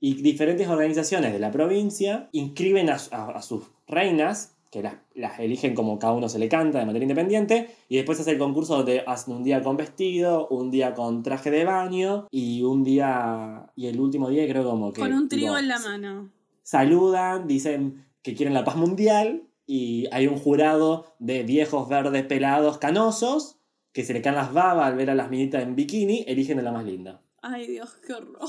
Y 0.00 0.14
diferentes 0.22 0.66
organizaciones 0.68 1.32
de 1.32 1.38
la 1.38 1.50
provincia 1.50 2.28
inscriben 2.32 2.88
a, 2.90 2.96
a- 3.12 3.30
a 3.32 3.42
sus 3.42 3.64
reinas, 3.86 4.56
que 4.70 4.82
las, 4.82 4.94
las 5.14 5.38
eligen 5.40 5.74
como 5.74 5.98
cada 5.98 6.12
uno 6.14 6.28
se 6.28 6.38
le 6.38 6.48
canta 6.48 6.78
de 6.78 6.86
manera 6.86 7.02
independiente, 7.04 7.68
y 7.88 7.96
después 7.96 8.20
hace 8.20 8.30
el 8.30 8.38
concurso 8.38 8.76
donde 8.76 9.02
hacen 9.06 9.34
un 9.34 9.42
día 9.44 9.62
con 9.62 9.76
vestido, 9.76 10.46
un 10.48 10.70
día 10.70 10.94
con 10.94 11.22
traje 11.22 11.50
de 11.50 11.64
baño, 11.64 12.28
y 12.30 12.62
un 12.62 12.84
día, 12.84 13.70
y 13.76 13.88
el 13.88 13.98
último 14.00 14.30
día 14.30 14.46
creo 14.48 14.64
como 14.64 14.92
que... 14.92 15.00
Con 15.00 15.12
un 15.12 15.28
trigo 15.28 15.48
tipo, 15.48 15.58
en 15.58 15.68
la 15.68 15.78
mano. 15.80 16.30
saludan, 16.62 17.46
dicen 17.46 18.06
que 18.22 18.34
quieren 18.34 18.54
la 18.54 18.64
paz 18.64 18.76
mundial 18.76 19.42
y 19.66 20.06
hay 20.12 20.26
un 20.28 20.36
jurado 20.36 21.06
de 21.18 21.42
viejos 21.42 21.88
verdes 21.88 22.24
pelados 22.24 22.78
canosos 22.78 23.56
que 23.92 24.04
se 24.04 24.12
le 24.12 24.22
caen 24.22 24.36
las 24.36 24.52
babas 24.52 24.86
al 24.86 24.96
ver 24.96 25.10
a 25.10 25.14
las 25.14 25.30
minitas 25.30 25.62
en 25.62 25.74
bikini, 25.76 26.24
eligen 26.26 26.58
a 26.58 26.62
la 26.62 26.72
más 26.72 26.84
linda. 26.84 27.20
Ay, 27.42 27.66
Dios, 27.66 27.96
qué 28.06 28.12
horror. 28.14 28.48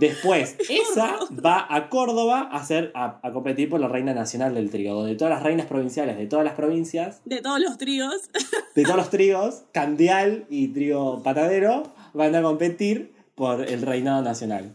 Después, 0.00 0.56
esa 0.70 1.18
va 1.44 1.66
a 1.68 1.90
Córdoba 1.90 2.48
a, 2.50 2.56
hacer, 2.56 2.90
a, 2.94 3.20
a 3.22 3.32
competir 3.32 3.68
por 3.68 3.80
la 3.80 3.88
reina 3.88 4.14
nacional 4.14 4.54
del 4.54 4.70
trigo, 4.70 4.94
donde 4.94 5.14
todas 5.14 5.34
las 5.34 5.42
reinas 5.42 5.66
provinciales 5.66 6.16
de 6.16 6.26
todas 6.26 6.44
las 6.44 6.54
provincias, 6.54 7.20
De 7.26 7.42
todos 7.42 7.60
los 7.60 7.76
trigos. 7.76 8.30
de 8.74 8.82
todos 8.82 8.96
los 8.96 9.10
trigos, 9.10 9.64
candial 9.72 10.46
y 10.48 10.68
trigo 10.68 11.22
patadero, 11.22 11.92
van 12.14 12.34
a 12.34 12.42
competir 12.42 13.12
por 13.34 13.62
el 13.62 13.82
reinado 13.82 14.22
nacional. 14.22 14.74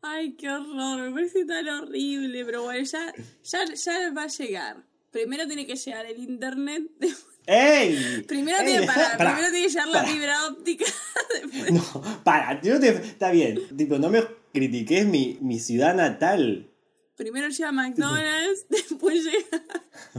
Ay, 0.00 0.34
qué 0.34 0.50
horror. 0.50 1.00
Me 1.00 1.10
parece 1.12 1.44
tan 1.44 1.68
horrible. 1.68 2.44
Pero 2.44 2.62
bueno, 2.62 2.84
ya, 2.84 3.12
ya, 3.44 3.64
ya 3.72 4.12
va 4.12 4.24
a 4.24 4.26
llegar. 4.26 4.84
Primero 5.10 5.46
tiene 5.46 5.66
que 5.66 5.76
llegar 5.76 6.06
el 6.06 6.18
internet. 6.18 6.82
¡Ey! 7.46 8.22
Primero, 8.28 8.58
¡Ey, 8.60 8.66
tiene, 8.66 8.86
para, 8.86 9.16
pará, 9.16 9.30
primero 9.34 9.50
tiene 9.52 9.66
que 9.66 9.72
llegar 9.72 9.88
la 9.88 10.04
fibra 10.04 10.46
óptica. 10.46 10.84
Después- 11.42 11.72
No, 11.72 12.22
para, 12.24 12.60
yo 12.60 12.78
te, 12.78 12.88
está 12.90 13.30
bien. 13.30 13.60
Tipo, 13.76 13.98
no 13.98 14.08
me 14.10 14.22
critiques 14.52 15.06
mi, 15.06 15.38
mi 15.40 15.58
ciudad 15.58 15.94
natal. 15.94 16.68
Primero 17.16 17.48
llega 17.48 17.72
McDonald's, 17.72 18.66
después 18.70 19.24
llega, 19.24 19.62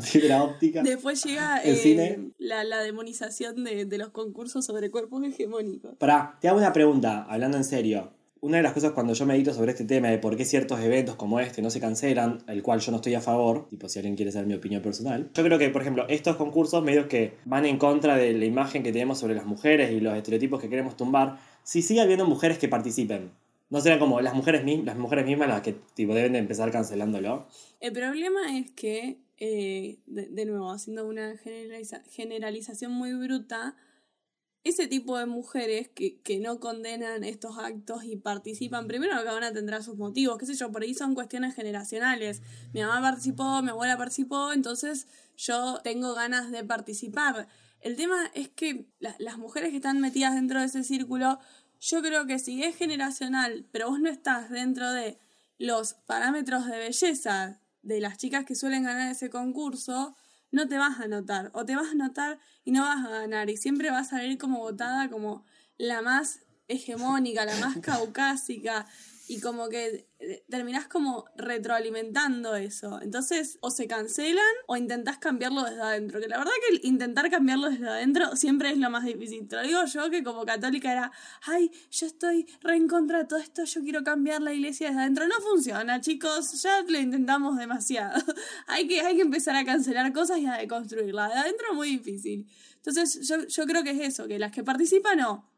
Fibra 0.02 0.44
óptica. 0.44 0.84
después 0.84 1.24
llega 1.24 1.58
El 1.58 1.76
eh, 1.76 1.78
cine. 1.78 2.20
la, 2.38 2.64
la 2.64 2.82
demonización 2.82 3.64
de, 3.64 3.86
de 3.86 3.98
los 3.98 4.10
concursos 4.10 4.66
sobre 4.66 4.92
cuerpos 4.92 5.24
hegemónicos. 5.24 5.96
Pará, 5.98 6.38
te 6.42 6.48
hago 6.50 6.58
una 6.58 6.72
pregunta, 6.74 7.24
hablando 7.30 7.58
en 7.58 7.64
serio. 7.64 8.14
Una 8.44 8.58
de 8.58 8.64
las 8.64 8.74
cosas 8.74 8.92
cuando 8.92 9.14
yo 9.14 9.26
medito 9.26 9.54
sobre 9.54 9.72
este 9.72 9.86
tema 9.86 10.10
de 10.10 10.18
por 10.18 10.36
qué 10.36 10.44
ciertos 10.44 10.78
eventos 10.82 11.16
como 11.16 11.40
este 11.40 11.62
no 11.62 11.70
se 11.70 11.80
cancelan, 11.80 12.44
el 12.48 12.62
cual 12.62 12.82
yo 12.82 12.92
no 12.92 12.98
estoy 12.98 13.14
a 13.14 13.22
favor, 13.22 13.70
tipo 13.70 13.88
si 13.88 14.00
alguien 14.00 14.18
quiere 14.18 14.34
saber 14.34 14.50
mi 14.50 14.54
opinión 14.54 14.82
personal, 14.82 15.32
yo 15.34 15.44
creo 15.46 15.58
que, 15.58 15.70
por 15.70 15.82
ejemplo, 15.82 16.06
estos 16.10 16.36
concursos 16.36 16.84
medios 16.84 17.06
que 17.06 17.36
van 17.46 17.66
en 17.66 17.78
contra 17.78 18.18
de 18.18 18.34
la 18.34 18.44
imagen 18.44 18.84
que 18.84 18.92
tenemos 18.92 19.18
sobre 19.18 19.34
las 19.34 19.46
mujeres 19.46 19.92
y 19.94 20.02
los 20.02 20.14
estereotipos 20.18 20.60
que 20.60 20.68
queremos 20.68 20.98
tumbar, 20.98 21.38
si 21.64 21.82
sigue 21.82 22.02
habiendo 22.02 22.26
mujeres 22.26 22.58
que 22.58 22.68
participen. 22.68 23.32
No 23.70 23.80
serán 23.80 24.00
como 24.00 24.20
las 24.20 24.34
mujeres, 24.34 24.62
las 24.84 24.98
mujeres 24.98 25.26
mismas 25.26 25.48
las 25.48 25.62
que 25.62 25.78
tipo, 25.94 26.14
deben 26.14 26.34
de 26.34 26.40
empezar 26.40 26.70
cancelándolo. 26.70 27.48
El 27.80 27.94
problema 27.94 28.60
es 28.60 28.72
que, 28.72 29.20
eh, 29.38 30.00
de, 30.06 30.28
de 30.28 30.46
nuevo, 30.46 30.70
haciendo 30.70 31.08
una 31.08 31.38
generaliza- 31.38 32.04
generalización 32.12 32.92
muy 32.92 33.14
bruta, 33.14 33.78
ese 34.64 34.88
tipo 34.88 35.18
de 35.18 35.26
mujeres 35.26 35.90
que, 35.90 36.20
que 36.22 36.40
no 36.40 36.60
condenan 36.60 37.24
estos 37.24 37.58
actos 37.58 38.04
y 38.06 38.16
participan, 38.16 38.88
primero 38.88 39.18
que 39.18 39.26
cada 39.26 39.38
una 39.38 39.52
tendrá 39.52 39.82
sus 39.82 39.98
motivos, 39.98 40.38
qué 40.38 40.46
sé 40.46 40.54
yo, 40.56 40.72
por 40.72 40.84
ahí 40.84 40.94
son 40.94 41.16
cuestiones 41.16 41.54
generacionales. 41.56 42.42
Mi 42.74 42.82
mamá 42.82 43.02
participó, 43.02 43.62
mi 43.62 43.70
abuela 43.72 43.98
participó, 43.98 44.54
entonces 44.54 45.08
yo 45.36 45.80
tengo 45.84 46.14
ganas 46.14 46.50
de 46.52 46.64
participar. 46.64 47.48
El 47.82 47.98
tema 47.98 48.32
es 48.34 48.48
que 48.50 48.88
la- 49.00 49.16
las 49.20 49.38
mujeres 49.38 49.72
que 49.72 49.78
están 49.78 50.00
metidas 50.00 50.34
dentro 50.36 50.60
de 50.62 50.68
ese 50.68 50.84
círculo, 50.86 51.40
yo 51.82 52.02
creo 52.02 52.26
que 52.26 52.40
si 52.40 52.64
es 52.64 52.76
generacional, 52.78 53.66
pero 53.72 53.90
vos 53.90 54.00
no 54.00 54.10
estás 54.10 54.50
dentro 54.50 54.92
de 54.94 55.20
los 55.58 55.94
parámetros 56.06 56.66
de 56.68 56.78
belleza 56.78 57.60
de 57.82 58.00
las 58.00 58.18
chicas 58.18 58.46
que 58.46 58.56
suelen 58.56 58.84
ganar 58.84 59.12
ese 59.12 59.30
concurso, 59.30 60.16
no 60.54 60.68
te 60.68 60.78
vas 60.78 61.00
a 61.00 61.08
notar. 61.08 61.50
O 61.54 61.66
te 61.66 61.76
vas 61.76 61.92
a 61.92 61.96
notar 61.96 62.40
y 62.64 62.72
no 62.72 62.84
vas 62.84 63.06
a 63.06 63.10
ganar. 63.10 63.50
Y 63.50 63.58
siempre 63.58 63.90
vas 63.90 64.08
a 64.14 64.18
salir 64.18 64.38
como 64.38 64.60
votada 64.60 65.10
como 65.10 65.44
la 65.78 66.02
más 66.02 66.42
hegemónica, 66.68 67.44
la 67.44 67.58
más 67.58 67.78
caucásica. 67.82 68.86
Y 69.34 69.40
como 69.40 69.68
que 69.68 70.08
eh, 70.20 70.46
terminás 70.48 70.88
como 70.88 71.26
retroalimentando 71.36 72.56
eso. 72.56 73.02
Entonces, 73.02 73.58
o 73.62 73.72
se 73.72 73.88
cancelan 73.88 74.46
o 74.68 74.78
intentás 74.78 75.18
cambiarlo 75.18 75.64
desde 75.64 75.82
adentro. 75.82 76.20
Que 76.20 76.28
la 76.28 76.38
verdad 76.38 76.52
que 76.70 76.88
intentar 76.88 77.32
cambiarlo 77.32 77.72
desde 77.72 77.90
adentro 77.90 78.36
siempre 78.36 78.70
es 78.70 78.78
lo 78.78 78.92
más 78.92 79.06
difícil. 79.06 79.48
Te 79.48 79.56
lo 79.56 79.64
digo 79.64 79.84
yo 79.86 80.12
que 80.12 80.24
como 80.24 80.46
católica 80.46 80.92
era, 80.92 81.12
ay, 81.48 81.72
yo 81.90 82.06
estoy 82.06 82.46
re 82.62 82.76
en 82.76 82.88
contra 82.88 83.18
de 83.18 83.26
todo 83.26 83.40
esto, 83.40 83.64
yo 83.64 83.82
quiero 83.82 84.04
cambiar 84.04 84.44
la 84.44 84.54
iglesia 84.54 84.90
desde 84.90 85.02
adentro. 85.02 85.28
No 85.28 85.42
funciona, 85.42 86.00
chicos, 86.00 86.62
ya 86.62 86.84
lo 86.88 87.00
intentamos 87.00 87.58
demasiado. 87.58 88.22
hay, 88.68 88.88
que, 88.88 89.02
hay 89.02 89.16
que 89.16 89.24
empezar 89.24 89.56
a 89.56 89.66
cancelar 89.66 90.14
cosas 90.14 90.38
y 90.38 90.46
a 90.46 90.58
deconstruirla. 90.58 91.30
De 91.30 91.34
adentro 91.34 91.70
es 91.72 91.76
muy 91.76 91.90
difícil. 91.90 92.48
Entonces, 92.76 93.28
yo, 93.28 93.48
yo 93.48 93.66
creo 93.66 93.84
que 93.84 93.90
es 93.90 94.00
eso, 94.00 94.28
que 94.28 94.38
las 94.38 94.52
que 94.52 94.64
participan 94.64 95.18
no, 95.18 95.50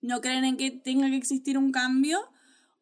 no 0.00 0.20
creen 0.20 0.44
en 0.44 0.56
que 0.56 0.72
tenga 0.72 1.08
que 1.08 1.16
existir 1.16 1.56
un 1.56 1.70
cambio 1.70 2.33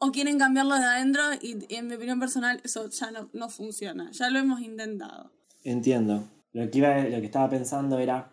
o 0.05 0.11
quieren 0.11 0.39
cambiarlo 0.39 0.75
de 0.77 0.85
adentro 0.85 1.23
y, 1.41 1.59
y 1.69 1.77
en 1.77 1.87
mi 1.87 1.95
opinión 1.95 2.19
personal 2.19 2.61
eso 2.65 2.89
ya 2.91 3.11
no, 3.11 3.29
no 3.33 3.49
funciona. 3.49 4.11
Ya 4.13 4.31
lo 4.31 4.39
hemos 4.41 4.61
intentado. 4.61 5.31
Entiendo. 5.65 6.29
Lo 6.53 6.71
que, 6.71 6.79
iba, 6.79 6.99
lo 7.05 7.21
que 7.21 7.27
estaba 7.27 7.49
pensando 7.49 7.99
era 7.99 8.31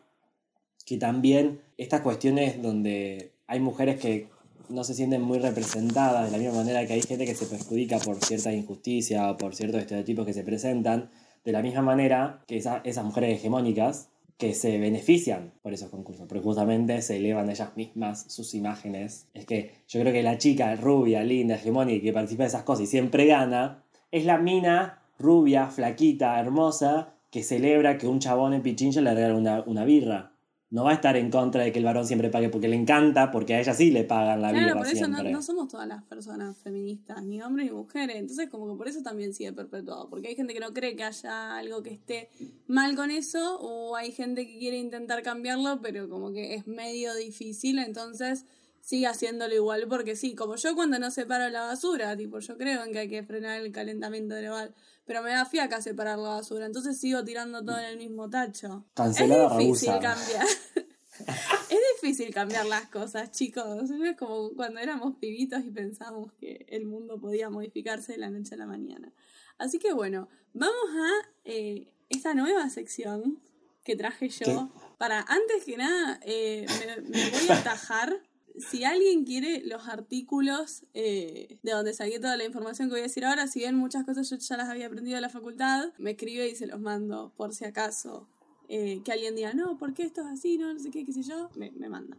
que 0.86 0.98
también 0.98 1.62
estas 1.78 2.02
cuestiones 2.02 2.62
donde 2.62 3.32
hay 3.48 3.60
mujeres 3.60 4.00
que 4.00 4.28
no 4.70 4.84
se 4.84 4.94
sienten 4.94 5.22
muy 5.22 5.40
representadas 5.40 6.26
de 6.26 6.32
la 6.32 6.38
misma 6.38 6.56
manera 6.62 6.86
que 6.86 6.94
hay 6.94 7.02
gente 7.02 7.26
que 7.26 7.36
se 7.36 7.46
perjudica 7.46 7.98
por 8.00 8.18
cierta 8.24 8.52
injusticia 8.52 9.30
o 9.32 9.38
por 9.38 9.56
ciertos 9.56 9.82
estereotipos 9.82 10.26
que 10.26 10.34
se 10.34 10.44
presentan, 10.44 11.10
de 11.46 11.52
la 11.52 11.62
misma 11.62 11.82
manera 11.82 12.44
que 12.48 12.58
esa- 12.58 12.82
esas 12.84 13.06
mujeres 13.06 13.38
hegemónicas 13.40 14.10
que 14.40 14.54
se 14.54 14.80
benefician 14.80 15.52
por 15.62 15.74
esos 15.74 15.90
concursos, 15.90 16.26
porque 16.26 16.42
justamente 16.42 17.02
se 17.02 17.18
elevan 17.18 17.50
ellas 17.50 17.76
mismas 17.76 18.24
sus 18.32 18.56
imágenes. 18.56 19.28
Es 19.34 19.46
que 19.46 19.74
yo 19.90 20.00
creo 20.00 20.14
que 20.14 20.24
la 20.24 20.38
chica 20.38 20.74
rubia, 20.78 21.26
linda, 21.26 21.56
hegemónica 21.56 22.02
que 22.02 22.14
participa 22.14 22.44
de 22.44 22.48
esas 22.48 22.64
cosas 22.64 22.86
y 22.86 22.88
siempre 22.88 23.26
gana, 23.26 23.84
es 24.12 24.24
la 24.24 24.38
mina 24.38 25.04
rubia, 25.20 25.68
flaquita, 25.68 26.40
hermosa, 26.40 27.16
que 27.30 27.44
celebra 27.44 27.98
que 27.98 28.08
un 28.08 28.20
chabón 28.20 28.54
en 28.54 28.62
Pichincha 28.62 29.02
le 29.02 29.14
regala 29.14 29.36
una, 29.36 29.62
una 29.66 29.84
birra. 29.84 30.32
No 30.72 30.84
va 30.84 30.92
a 30.92 30.94
estar 30.94 31.18
en 31.18 31.32
contra 31.32 31.64
de 31.64 31.72
que 31.72 31.80
el 31.80 31.86
varón 31.86 32.06
siempre 32.06 32.30
pague 32.30 32.50
porque 32.50 32.68
le 32.68 32.76
encanta, 32.76 33.32
porque 33.32 33.56
a 33.56 33.60
ella 33.60 33.74
sí 33.74 33.90
le 33.90 34.04
pagan 34.04 34.40
la 34.40 34.52
Claro, 34.52 34.66
birra 34.66 34.78
por 34.78 34.88
eso 34.88 35.08
no, 35.08 35.24
no 35.24 35.42
somos 35.42 35.68
todas 35.68 35.88
las 35.88 36.04
personas 36.04 36.56
feministas, 36.58 37.24
ni 37.24 37.42
hombres 37.42 37.66
ni 37.66 37.72
mujeres. 37.72 38.18
Entonces, 38.18 38.50
como 38.50 38.72
que 38.72 38.78
por 38.78 38.88
eso 38.88 39.02
también 39.02 39.34
sigue 39.34 39.52
perpetuado. 39.52 40.10
Porque 40.10 40.28
hay 40.28 40.36
gente 40.36 40.54
que 40.54 40.60
no 40.60 40.72
cree 40.72 40.96
que 40.96 41.04
haya 41.04 41.58
algo 41.58 41.82
que 41.82 41.90
esté 41.90 42.30
mal 42.68 42.96
con 42.96 43.10
eso, 43.10 43.60
o 43.60 43.96
hay 43.96 44.12
gente 44.12 44.46
que 44.46 44.60
quiere 44.60 44.78
intentar 44.78 45.24
cambiarlo, 45.24 45.80
pero 45.82 46.08
como 46.08 46.32
que 46.32 46.54
es 46.54 46.68
medio 46.68 47.16
difícil. 47.16 47.80
Entonces, 47.80 48.46
sigue 48.82 49.08
haciéndolo 49.08 49.56
igual. 49.56 49.88
Porque 49.88 50.16
sí, 50.16 50.36
como 50.36 50.56
yo 50.56 50.76
cuando 50.76 51.00
no 51.00 51.10
separo 51.10 51.50
la 51.50 51.62
basura, 51.62 52.16
tipo, 52.16 52.40
yo 52.40 52.58
creo 52.58 52.84
en 52.84 52.92
que 52.92 53.00
hay 53.00 53.10
que 53.10 53.24
frenar 53.24 53.60
el 53.60 53.72
calentamiento 53.72 54.36
global. 54.36 54.76
Pero 55.10 55.24
me 55.24 55.32
da 55.32 55.44
fiaca 55.44 55.82
separar 55.82 56.20
la 56.20 56.30
basura. 56.30 56.68
Entonces 56.68 57.00
sigo 57.00 57.24
tirando 57.24 57.66
todo 57.66 57.80
en 57.80 57.86
el 57.86 57.98
mismo 57.98 58.30
tacho. 58.30 58.86
Cancelada 58.94 59.46
es 59.46 59.58
difícil 59.58 59.90
cambiar. 59.94 60.46
es 61.72 61.80
difícil 61.96 62.32
cambiar 62.32 62.68
las 62.68 62.90
cosas, 62.90 63.32
chicos. 63.32 63.90
No 63.90 64.06
es 64.06 64.16
como 64.16 64.52
cuando 64.52 64.80
éramos 64.80 65.16
pibitos 65.16 65.66
y 65.66 65.72
pensábamos 65.72 66.32
que 66.34 66.64
el 66.70 66.86
mundo 66.86 67.20
podía 67.20 67.50
modificarse 67.50 68.12
de 68.12 68.20
la 68.20 68.30
noche 68.30 68.54
a 68.54 68.60
la 68.60 68.68
mañana. 68.68 69.12
Así 69.58 69.80
que 69.80 69.94
bueno, 69.94 70.30
vamos 70.54 70.92
a 70.96 71.28
eh, 71.44 71.92
esta 72.10 72.36
nueva 72.36 72.70
sección 72.70 73.42
que 73.84 73.96
traje 73.96 74.30
yo. 74.30 74.46
¿Qué? 74.46 74.82
Para, 75.00 75.22
antes 75.22 75.66
que 75.66 75.76
nada, 75.76 76.20
eh, 76.22 76.68
me, 76.86 77.02
me 77.10 77.30
voy 77.32 77.50
a 77.50 77.58
atajar. 77.58 78.22
Si 78.60 78.84
alguien 78.84 79.24
quiere 79.26 79.64
los 79.66 79.88
artículos 79.88 80.84
eh, 80.94 81.58
de 81.64 81.72
donde 81.72 81.94
saqué 81.94 82.20
toda 82.20 82.36
la 82.38 82.44
información 82.46 82.88
que 82.90 82.94
voy 82.94 83.00
a 83.00 83.04
decir 83.04 83.26
ahora, 83.26 83.48
si 83.48 83.60
bien 83.60 83.76
muchas 83.76 84.06
cosas 84.06 84.30
yo 84.30 84.38
ya 84.38 84.58
las 84.58 84.70
había 84.70 84.88
aprendido 84.88 85.16
en 85.18 85.22
la 85.22 85.30
facultad, 85.30 85.94
me 85.98 86.12
escribe 86.12 86.48
y 86.50 86.56
se 86.56 86.68
los 86.68 86.80
mando 86.80 87.34
por 87.38 87.54
si 87.54 87.66
acaso. 87.66 88.28
eh, 88.68 89.02
que 89.04 89.12
alguien 89.12 89.36
diga, 89.36 89.54
no, 89.54 89.78
¿por 89.78 89.94
qué 89.94 90.04
esto 90.04 90.22
es 90.22 90.28
así? 90.28 90.58
No, 90.58 90.72
no 90.74 90.80
sé 90.80 90.92
qué, 90.92 91.04
qué 91.06 91.12
sé 91.14 91.24
yo, 91.24 91.50
me, 91.56 91.72
me 91.72 91.90
manda. 91.90 92.18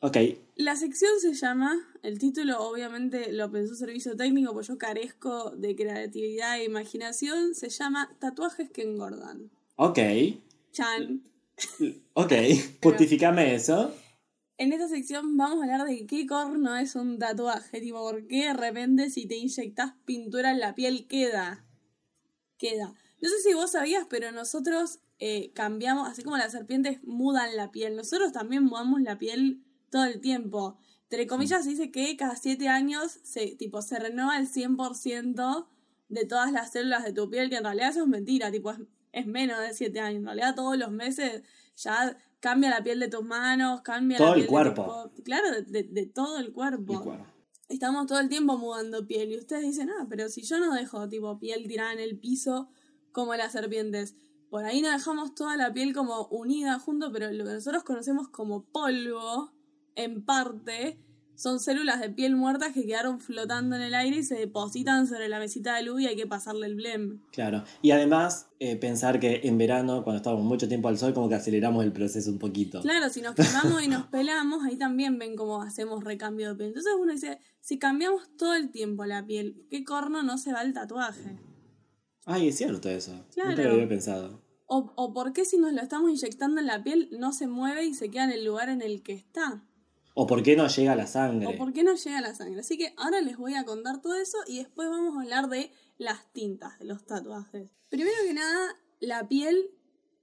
Ok, 0.00 0.16
La 0.54 0.76
sección 0.76 1.10
se 1.20 1.34
llama, 1.34 1.74
el 2.04 2.20
título 2.20 2.60
obviamente 2.60 3.32
lo 3.32 3.50
pensó 3.50 3.74
Servicio 3.74 4.16
Técnico, 4.16 4.52
pues 4.52 4.68
yo 4.68 4.78
carezco 4.78 5.50
de 5.56 5.74
creatividad 5.74 6.60
e 6.60 6.64
imaginación, 6.64 7.54
se 7.56 7.68
llama 7.68 8.14
Tatuajes 8.20 8.70
que 8.70 8.82
engordan. 8.82 9.50
ok, 9.74 9.98
Chan. 10.70 11.24
ok. 12.14 12.32
Justificame 12.82 13.54
eso. 13.56 13.92
En 14.60 14.72
esta 14.72 14.88
sección 14.88 15.36
vamos 15.36 15.60
a 15.60 15.62
hablar 15.62 15.86
de 15.86 16.04
qué 16.04 16.26
corno 16.26 16.76
es 16.76 16.96
un 16.96 17.16
tatuaje, 17.20 17.80
tipo, 17.80 18.00
por 18.00 18.26
qué 18.26 18.46
de 18.46 18.54
repente 18.54 19.08
si 19.08 19.28
te 19.28 19.36
inyectas 19.36 19.92
pintura 20.04 20.50
en 20.50 20.58
la 20.58 20.74
piel 20.74 21.06
queda. 21.06 21.64
Queda. 22.58 22.92
No 23.22 23.28
sé 23.28 23.38
si 23.38 23.54
vos 23.54 23.70
sabías, 23.70 24.08
pero 24.10 24.32
nosotros 24.32 24.98
eh, 25.20 25.52
cambiamos, 25.54 26.08
así 26.08 26.24
como 26.24 26.36
las 26.36 26.50
serpientes 26.50 26.98
mudan 27.04 27.54
la 27.54 27.70
piel, 27.70 27.94
nosotros 27.94 28.32
también 28.32 28.64
mudamos 28.64 29.00
la 29.00 29.16
piel 29.16 29.62
todo 29.90 30.06
el 30.06 30.20
tiempo. 30.20 30.76
Entre 31.04 31.28
comillas 31.28 31.62
se 31.62 31.70
dice 31.70 31.92
que 31.92 32.16
cada 32.16 32.34
siete 32.34 32.66
años 32.66 33.20
se, 33.22 33.54
tipo, 33.54 33.80
se 33.80 34.00
renueva 34.00 34.38
el 34.38 34.48
100% 34.48 35.68
de 36.08 36.24
todas 36.24 36.50
las 36.50 36.72
células 36.72 37.04
de 37.04 37.12
tu 37.12 37.30
piel, 37.30 37.48
que 37.48 37.58
en 37.58 37.64
realidad 37.64 37.90
eso 37.90 38.02
es 38.02 38.08
mentira, 38.08 38.50
tipo, 38.50 38.72
es, 38.72 38.80
es 39.12 39.24
menos 39.24 39.60
de 39.60 39.72
siete 39.72 40.00
años. 40.00 40.18
En 40.18 40.26
realidad 40.26 40.56
todos 40.56 40.76
los 40.76 40.90
meses 40.90 41.44
ya 41.76 42.18
cambia 42.40 42.70
la 42.70 42.82
piel 42.82 43.00
de 43.00 43.08
tus 43.08 43.24
manos, 43.24 43.80
cambia 43.82 44.18
Todo 44.18 44.28
la 44.28 44.32
el 44.34 44.40
piel 44.40 44.46
de 44.46 44.52
cuerpo. 44.52 44.82
tu 44.84 44.88
co- 45.16 45.22
Claro, 45.24 45.50
de, 45.52 45.62
de- 45.62 45.82
de 45.84 46.06
todo 46.06 46.38
el 46.38 46.52
cuerpo. 46.52 46.92
Y 46.94 46.96
bueno, 47.06 47.26
Estamos 47.68 48.06
todo 48.06 48.18
el 48.20 48.30
tiempo 48.30 48.56
mudando 48.56 49.06
piel 49.06 49.30
y 49.30 49.36
ustedes 49.36 49.62
dicen, 49.62 49.90
ah, 49.90 50.06
pero 50.08 50.30
si 50.30 50.40
yo 50.42 50.58
no 50.58 50.72
dejo 50.74 51.06
tipo 51.08 51.38
piel 51.38 51.68
tirada 51.68 51.92
en 51.92 51.98
el 52.00 52.18
piso 52.18 52.70
como 53.12 53.34
las 53.34 53.52
serpientes, 53.52 54.16
por 54.48 54.64
ahí 54.64 54.80
no 54.80 54.90
dejamos 54.90 55.34
toda 55.34 55.54
la 55.58 55.70
piel 55.74 55.92
como 55.94 56.28
unida 56.28 56.78
junto, 56.78 57.12
pero 57.12 57.30
lo 57.30 57.44
que 57.44 57.52
nosotros 57.52 57.84
conocemos 57.84 58.28
como 58.28 58.64
polvo, 58.64 59.52
en 59.96 60.24
parte, 60.24 60.98
son 61.38 61.60
células 61.60 62.00
de 62.00 62.10
piel 62.10 62.34
muertas 62.34 62.72
que 62.72 62.84
quedaron 62.84 63.20
flotando 63.20 63.76
en 63.76 63.82
el 63.82 63.94
aire 63.94 64.16
y 64.16 64.22
se 64.24 64.34
depositan 64.34 65.06
sobre 65.06 65.28
la 65.28 65.38
mesita 65.38 65.76
de 65.76 65.84
luz 65.84 66.00
y 66.00 66.08
hay 66.08 66.16
que 66.16 66.26
pasarle 66.26 66.66
el 66.66 66.74
blem. 66.74 67.20
claro. 67.30 67.62
Y 67.80 67.92
además, 67.92 68.48
eh, 68.58 68.74
pensar 68.74 69.20
que 69.20 69.42
en 69.44 69.56
verano, 69.56 70.02
cuando 70.02 70.16
estamos 70.16 70.42
mucho 70.42 70.66
tiempo 70.66 70.88
al 70.88 70.98
sol, 70.98 71.14
como 71.14 71.28
que 71.28 71.36
aceleramos 71.36 71.84
el 71.84 71.92
proceso 71.92 72.28
un 72.32 72.40
poquito. 72.40 72.82
Claro, 72.82 73.08
si 73.08 73.22
nos 73.22 73.36
quemamos 73.36 73.80
y 73.84 73.86
nos 73.86 74.06
pelamos, 74.08 74.64
ahí 74.64 74.76
también 74.76 75.16
ven 75.16 75.36
cómo 75.36 75.62
hacemos 75.62 76.02
recambio 76.02 76.48
de 76.48 76.54
piel. 76.56 76.68
Entonces 76.70 76.92
uno 77.00 77.12
dice, 77.12 77.38
si 77.60 77.78
cambiamos 77.78 78.36
todo 78.36 78.56
el 78.56 78.72
tiempo 78.72 79.04
la 79.04 79.24
piel, 79.24 79.64
¿qué 79.70 79.84
corno 79.84 80.24
no 80.24 80.38
se 80.38 80.52
va 80.52 80.62
el 80.62 80.72
tatuaje? 80.72 81.38
Ay, 82.26 82.48
es 82.48 82.56
cierto 82.56 82.88
eso. 82.88 83.12
Claro. 83.32 83.50
Nunca 83.50 83.62
lo 83.62 83.70
había 83.74 83.88
pensado. 83.88 84.42
O, 84.66 84.92
o 84.96 85.12
por 85.12 85.32
qué 85.32 85.44
si 85.44 85.56
nos 85.56 85.72
lo 85.72 85.80
estamos 85.82 86.10
inyectando 86.10 86.60
en 86.60 86.66
la 86.66 86.82
piel 86.82 87.08
no 87.12 87.32
se 87.32 87.46
mueve 87.46 87.84
y 87.84 87.94
se 87.94 88.10
queda 88.10 88.24
en 88.24 88.32
el 88.32 88.44
lugar 88.44 88.68
en 88.70 88.82
el 88.82 89.04
que 89.04 89.12
está. 89.12 89.64
¿O 90.20 90.26
por 90.26 90.42
qué 90.42 90.56
no 90.56 90.66
llega 90.66 90.96
la 90.96 91.04
O 91.04 91.06
sangre? 91.06 91.56
por 91.56 91.72
qué 91.72 91.84
no 91.84 91.94
llega 91.94 92.20
la 92.20 92.34
sangre. 92.34 92.58
Así 92.58 92.76
que 92.76 92.92
ahora 92.96 93.20
les 93.20 93.36
voy 93.36 93.54
a 93.54 93.64
contar 93.64 94.00
todo 94.02 94.16
eso 94.16 94.36
y 94.48 94.58
después 94.58 94.88
vamos 94.88 95.16
a 95.16 95.20
hablar 95.20 95.48
de 95.48 95.70
las 95.96 96.32
tintas 96.32 96.76
de 96.80 96.86
los 96.86 97.06
tatuajes. 97.06 97.70
Primero 97.88 98.16
que 98.26 98.34
nada, 98.34 98.76
la 98.98 99.28
piel 99.28 99.70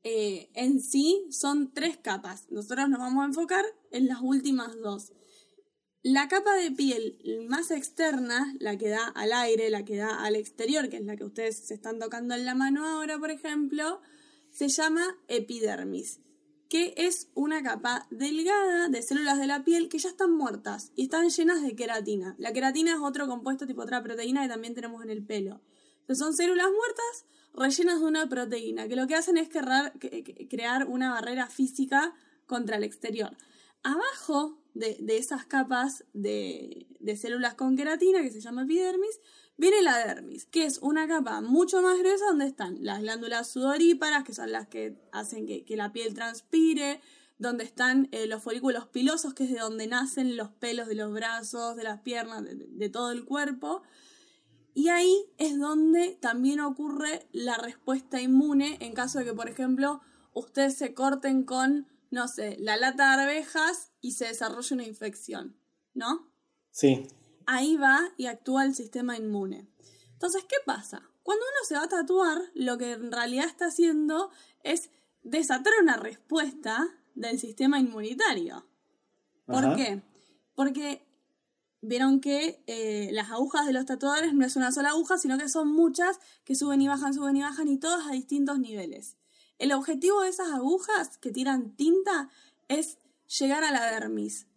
eh, 0.04 0.50
en 0.54 0.82
sí 0.82 1.26
son 1.30 1.72
tres 1.74 1.96
capas. 1.96 2.52
Nosotros 2.52 2.90
nos 2.90 3.00
vamos 3.00 3.24
a 3.24 3.28
enfocar 3.28 3.64
en 3.92 4.08
las 4.08 4.20
últimas 4.22 4.76
dos. 4.82 5.14
La 6.04 6.28
capa 6.28 6.54
de 6.56 6.72
piel 6.72 7.18
más 7.48 7.72
externa, 7.72 8.54
la 8.60 8.78
que 8.78 8.90
da 8.90 9.08
al 9.08 9.32
aire, 9.32 9.70
la 9.70 9.86
que 9.86 9.96
da 9.96 10.26
al 10.26 10.36
exterior, 10.36 10.90
que 10.90 10.98
es 10.98 11.06
la 11.06 11.16
que 11.16 11.24
ustedes 11.24 11.68
se 11.68 11.74
están 11.74 12.00
tocando 12.00 12.36
en 12.36 12.44
la 12.44 12.54
mano 12.54 12.86
ahora, 12.86 13.18
por 13.18 13.32
ejemplo, 13.32 14.02
se 14.52 14.68
llama 14.68 15.18
epidermis, 15.30 16.20
que 16.70 16.94
es 16.98 17.30
una 17.36 17.62
capa 17.62 18.08
delgada 18.10 18.90
de 18.90 19.02
células 19.02 19.38
de 19.38 19.48
la 19.48 19.64
piel 19.64 19.90
que 19.90 20.00
ya 20.00 20.10
están 20.10 20.32
muertas 20.32 20.92
y 20.96 21.04
están 21.04 21.30
llenas 21.30 21.62
de 21.62 21.76
queratina. 21.76 22.36
La 22.38 22.54
queratina 22.54 22.94
es 22.94 23.00
otro 23.02 23.28
compuesto 23.28 23.68
tipo 23.68 23.84
otra 23.84 24.02
proteína 24.02 24.42
que 24.42 24.50
también 24.50 24.74
tenemos 24.74 25.04
en 25.04 25.10
el 25.10 25.24
pelo. 25.24 25.62
Entonces 26.02 26.26
son 26.26 26.34
células 26.34 26.68
muertas 26.68 27.26
rellenas 27.54 28.00
de 28.00 28.06
una 28.06 28.28
proteína, 28.28 28.88
que 28.88 28.96
lo 28.96 29.08
que 29.08 29.16
hacen 29.16 29.38
es 29.38 29.50
crear, 29.50 30.88
una 30.88 31.12
barrera 31.12 31.48
física 31.48 32.14
contra 32.46 32.78
el 32.78 32.84
exterior. 32.84 33.36
Abajo 33.82 34.58
de, 34.74 34.98
esas 35.08 35.46
capas 35.46 36.04
de 36.14 36.86
células 37.16 37.54
con 37.54 37.78
queratina, 37.78 38.22
que 38.22 38.32
se 38.32 38.42
llama 38.42 38.64
epidermis, 38.64 39.20
viene 39.58 39.82
la 39.82 39.98
dermis, 39.98 40.46
que 40.46 40.66
es 40.66 40.80
una 40.80 41.08
capa 41.08 41.42
mucho 41.42 41.82
más 41.82 41.98
gruesa 41.98 42.26
donde 42.28 42.46
están 42.48 42.78
las 42.84 43.02
glándulas 43.02 43.48
sudoríparas, 43.50 44.24
que 44.24 44.34
son 44.34 44.52
las 44.52 44.68
que 44.68 44.98
hacen 45.12 45.46
que, 45.46 45.66
la 45.76 45.92
piel 45.94 46.14
transpire, 46.14 47.02
donde 47.38 47.64
están 47.64 48.08
eh, 48.12 48.28
los 48.28 48.42
folículos 48.44 48.88
pilosos, 48.88 49.34
que 49.34 49.44
es 49.46 49.52
de 49.52 49.60
donde 49.60 49.88
nacen 49.88 50.38
los 50.38 50.50
pelos 50.52 50.88
de 50.88 50.96
los 50.96 51.12
brazos, 51.14 51.76
de 51.76 51.84
las 51.84 52.02
piernas, 52.02 52.44
de, 52.44 52.56
de- 52.56 52.68
de 52.68 52.90
todo 52.90 53.12
el 53.12 53.26
cuerpo. 53.26 53.82
Y 54.74 54.90
ahí 54.90 55.26
es 55.38 55.58
donde 55.58 56.18
también 56.22 56.60
ocurre 56.60 57.28
la 57.32 57.58
respuesta 57.58 58.22
inmune 58.22 58.78
en 58.82 58.94
caso 58.94 59.20
de 59.20 59.26
que, 59.26 59.34
por 59.34 59.50
ejemplo, 59.50 60.02
ustedes 60.34 60.76
se 60.78 60.94
corten 60.94 61.44
con, 61.44 61.88
no 62.12 62.28
sé, 62.28 62.58
la 62.60 62.76
lata 62.76 63.16
de 63.16 63.24
arvejas 63.24 63.92
y 64.02 64.12
se 64.14 64.26
desarrolle 64.26 64.76
una 64.76 64.84
infección, 64.86 65.58
¿no? 65.94 66.30
Sí. 66.72 67.08
Ahí 67.48 67.78
va 67.78 68.12
y 68.18 68.28
actúa 68.28 68.66
el 68.66 68.76
sistema 68.76 69.18
inmune. 69.18 69.68
Entonces, 70.14 70.46
¿qué 70.48 70.58
pasa? 70.66 71.02
Cuando 71.24 71.44
uno 71.44 71.66
se 71.68 71.76
va 71.76 71.84
a 71.84 71.90
tatuar, 71.90 72.40
lo 72.54 72.78
que 72.78 72.94
en 72.94 73.12
realidad 73.12 73.48
está 73.48 73.68
haciendo 73.68 74.32
es 74.64 74.90
desatar 75.24 75.74
una 75.82 75.98
respuesta 75.98 76.88
del 77.16 77.40
sistema 77.40 77.80
inmunitario. 77.80 78.68
¿Por 79.46 79.66
Ajá. 79.66 79.76
qué? 79.76 80.04
Porque 80.54 81.06
vieron 81.82 82.20
que 82.20 82.64
eh, 82.68 83.10
las 83.12 83.32
agujas 83.32 83.66
de 83.66 83.74
los 83.74 83.86
tatuadores 83.86 84.34
no 84.34 84.46
es 84.46 84.56
una 84.56 84.72
sola 84.72 84.90
aguja, 84.90 85.18
sino 85.18 85.38
que 85.38 85.50
son 85.50 85.72
muchas 85.72 86.20
que 86.44 86.56
suben 86.56 86.82
y 86.82 86.88
bajan, 86.88 87.14
suben 87.14 87.38
y 87.38 87.42
bajan 87.42 87.68
y 87.68 87.78
todas 87.78 88.08
a 88.08 88.12
distintos 88.12 88.60
niveles. 88.60 89.18
El 89.58 89.72
objetivo 89.72 90.22
de 90.22 90.30
esas 90.30 90.52
agujas 90.52 91.18
que 91.18 91.32
tiran 91.32 91.76
tinta 91.76 92.30
es 92.68 92.98
llegar 93.40 93.64
a 93.64 93.72
la 93.72 93.86
dermis. 93.86 94.48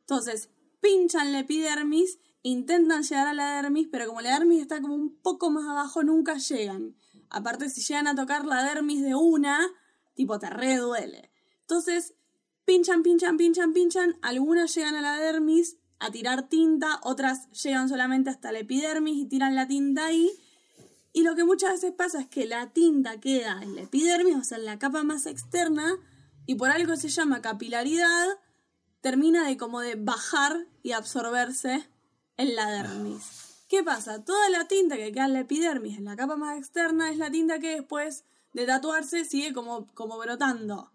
Entonces, 0.00 0.50
pinchan 0.84 1.32
la 1.32 1.40
epidermis, 1.40 2.18
intentan 2.42 3.02
llegar 3.02 3.26
a 3.26 3.32
la 3.32 3.62
dermis, 3.62 3.88
pero 3.90 4.06
como 4.06 4.20
la 4.20 4.38
dermis 4.38 4.60
está 4.60 4.82
como 4.82 4.94
un 4.94 5.16
poco 5.16 5.50
más 5.50 5.66
abajo, 5.66 6.02
nunca 6.02 6.36
llegan. 6.36 6.94
Aparte, 7.30 7.70
si 7.70 7.80
llegan 7.80 8.06
a 8.06 8.14
tocar 8.14 8.44
la 8.44 8.62
dermis 8.62 9.02
de 9.02 9.14
una, 9.14 9.66
tipo, 10.14 10.38
te 10.38 10.50
re 10.50 10.76
duele. 10.76 11.30
Entonces, 11.62 12.14
pinchan, 12.66 13.02
pinchan, 13.02 13.38
pinchan, 13.38 13.72
pinchan. 13.72 14.18
Algunas 14.20 14.74
llegan 14.74 14.94
a 14.94 15.00
la 15.00 15.16
dermis 15.16 15.78
a 16.00 16.10
tirar 16.10 16.50
tinta, 16.50 17.00
otras 17.02 17.50
llegan 17.52 17.88
solamente 17.88 18.28
hasta 18.28 18.52
la 18.52 18.58
epidermis 18.58 19.16
y 19.16 19.26
tiran 19.26 19.54
la 19.54 19.66
tinta 19.66 20.04
ahí. 20.04 20.30
Y 21.14 21.22
lo 21.22 21.34
que 21.34 21.44
muchas 21.44 21.72
veces 21.72 21.92
pasa 21.92 22.20
es 22.20 22.26
que 22.26 22.44
la 22.44 22.72
tinta 22.72 23.18
queda 23.20 23.62
en 23.62 23.74
la 23.74 23.82
epidermis, 23.82 24.36
o 24.36 24.44
sea, 24.44 24.58
en 24.58 24.66
la 24.66 24.78
capa 24.78 25.02
más 25.02 25.24
externa, 25.24 25.96
y 26.44 26.56
por 26.56 26.70
algo 26.70 26.94
se 26.96 27.08
llama 27.08 27.40
capilaridad, 27.40 28.28
termina 29.04 29.46
de 29.46 29.58
como 29.58 29.80
de 29.80 29.96
bajar 29.96 30.66
y 30.82 30.92
absorberse 30.92 31.86
en 32.38 32.56
la 32.56 32.70
dermis. 32.70 33.66
¿Qué 33.68 33.82
pasa? 33.84 34.24
Toda 34.24 34.48
la 34.48 34.66
tinta 34.66 34.96
que 34.96 35.12
queda 35.12 35.26
en 35.26 35.34
la 35.34 35.40
epidermis, 35.40 35.98
en 35.98 36.06
la 36.06 36.16
capa 36.16 36.36
más 36.36 36.56
externa, 36.56 37.10
es 37.10 37.18
la 37.18 37.30
tinta 37.30 37.58
que 37.58 37.74
después 37.74 38.24
de 38.54 38.64
tatuarse 38.64 39.26
sigue 39.26 39.52
como, 39.52 39.88
como 39.92 40.16
brotando. 40.16 40.90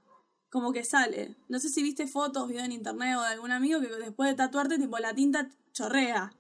Como 0.50 0.74
que 0.74 0.84
sale. 0.84 1.36
No 1.50 1.60
sé 1.60 1.70
si 1.70 1.84
viste 1.84 2.08
fotos, 2.08 2.48
video 2.48 2.66
en 2.66 2.72
internet 2.72 3.16
o 3.16 3.22
de 3.22 3.28
algún 3.28 3.52
amigo 3.52 3.80
que 3.80 3.88
después 3.88 4.28
de 4.32 4.36
tatuarte, 4.36 4.80
tipo, 4.80 4.98
la 4.98 5.14
tinta 5.14 5.48
chorrea 5.72 6.34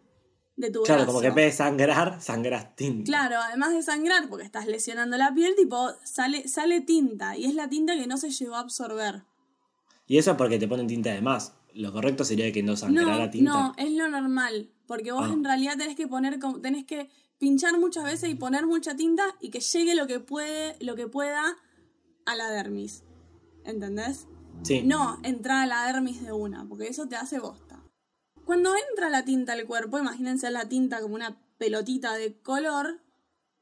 de 0.56 0.72
tu 0.72 0.82
Claro, 0.82 1.02
brazo. 1.02 1.06
como 1.12 1.22
que 1.22 1.28
en 1.28 1.36
vez 1.36 1.46
de 1.54 1.58
sangrar, 1.64 2.20
sangras 2.20 2.76
tinta. 2.76 3.06
Claro, 3.06 3.36
además 3.44 3.74
de 3.74 3.84
sangrar, 3.84 4.28
porque 4.28 4.44
estás 4.44 4.66
lesionando 4.66 5.18
la 5.18 5.36
piel, 5.36 5.54
tipo, 5.56 5.92
sale, 6.04 6.48
sale 6.48 6.82
tinta. 6.82 7.38
Y 7.38 7.46
es 7.46 7.54
la 7.54 7.70
tinta 7.70 7.96
que 7.96 8.08
no 8.08 8.18
se 8.18 8.32
llegó 8.32 8.56
a 8.56 8.62
absorber. 8.62 9.22
Y 10.08 10.18
eso 10.18 10.32
es 10.32 10.38
porque 10.38 10.58
te 10.58 10.68
ponen 10.68 10.88
tinta 10.88 11.12
de 11.12 11.22
más. 11.22 11.54
Lo 11.74 11.92
correcto 11.92 12.24
sería 12.24 12.52
que 12.52 12.64
no 12.64 12.76
sangrara 12.76 13.26
No, 13.26 13.30
tinta. 13.32 13.52
no, 13.52 13.74
es 13.78 13.92
lo 13.92 14.08
normal. 14.10 14.70
Porque 14.88 15.12
vos 15.12 15.28
Ah. 15.30 15.34
en 15.34 15.44
realidad 15.44 15.78
tenés 15.78 15.96
que 15.96 16.08
poner, 16.08 16.40
tenés 16.62 16.86
que 16.86 17.10
pinchar 17.38 17.78
muchas 17.80 18.04
veces 18.04 18.30
y 18.30 18.36
poner 18.36 18.66
mucha 18.66 18.96
tinta 18.96 19.24
y 19.40 19.50
que 19.50 19.60
llegue 19.60 19.96
lo 19.96 20.08
que 20.08 20.20
puede, 20.20 20.76
lo 20.84 20.96
que 20.96 21.08
pueda 21.08 21.56
a 22.26 22.36
la 22.36 22.50
dermis. 22.50 23.04
¿Entendés? 23.66 24.28
Sí. 24.64 24.82
No 24.84 25.20
entrar 25.24 25.64
a 25.64 25.66
la 25.68 25.86
dermis 25.92 26.24
de 26.24 26.32
una, 26.32 26.68
porque 26.68 26.88
eso 26.88 27.08
te 27.08 27.16
hace 27.16 27.40
bosta. 27.40 27.84
Cuando 28.46 28.74
entra 28.90 29.10
la 29.10 29.24
tinta 29.24 29.54
al 29.54 29.66
cuerpo, 29.66 30.00
imagínense 30.00 30.50
la 30.50 30.68
tinta 30.68 31.02
como 31.02 31.14
una 31.16 31.40
pelotita 31.60 32.14
de 32.16 32.42
color, 32.42 33.00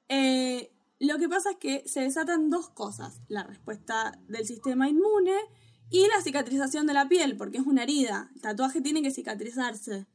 eh, 0.07 0.71
lo 0.99 1.17
que 1.17 1.27
pasa 1.29 1.51
es 1.51 1.57
que 1.57 1.83
se 1.87 2.01
desatan 2.01 2.49
dos 2.49 2.69
cosas. 2.69 3.21
La 3.27 3.43
respuesta 3.43 4.17
del 4.27 4.45
sistema 4.45 4.87
inmune 4.89 5.35
y 5.89 6.07
la 6.07 6.21
cicatrización 6.21 6.85
de 6.87 6.93
la 6.93 7.07
piel, 7.07 7.37
porque 7.37 7.57
es 7.59 7.65
una 7.65 7.83
herida. 7.83 8.29
El 8.35 8.41
tatuaje 8.41 8.81
tiene 8.81 9.01
que 9.01 9.11
cicatrizarse. 9.11 10.05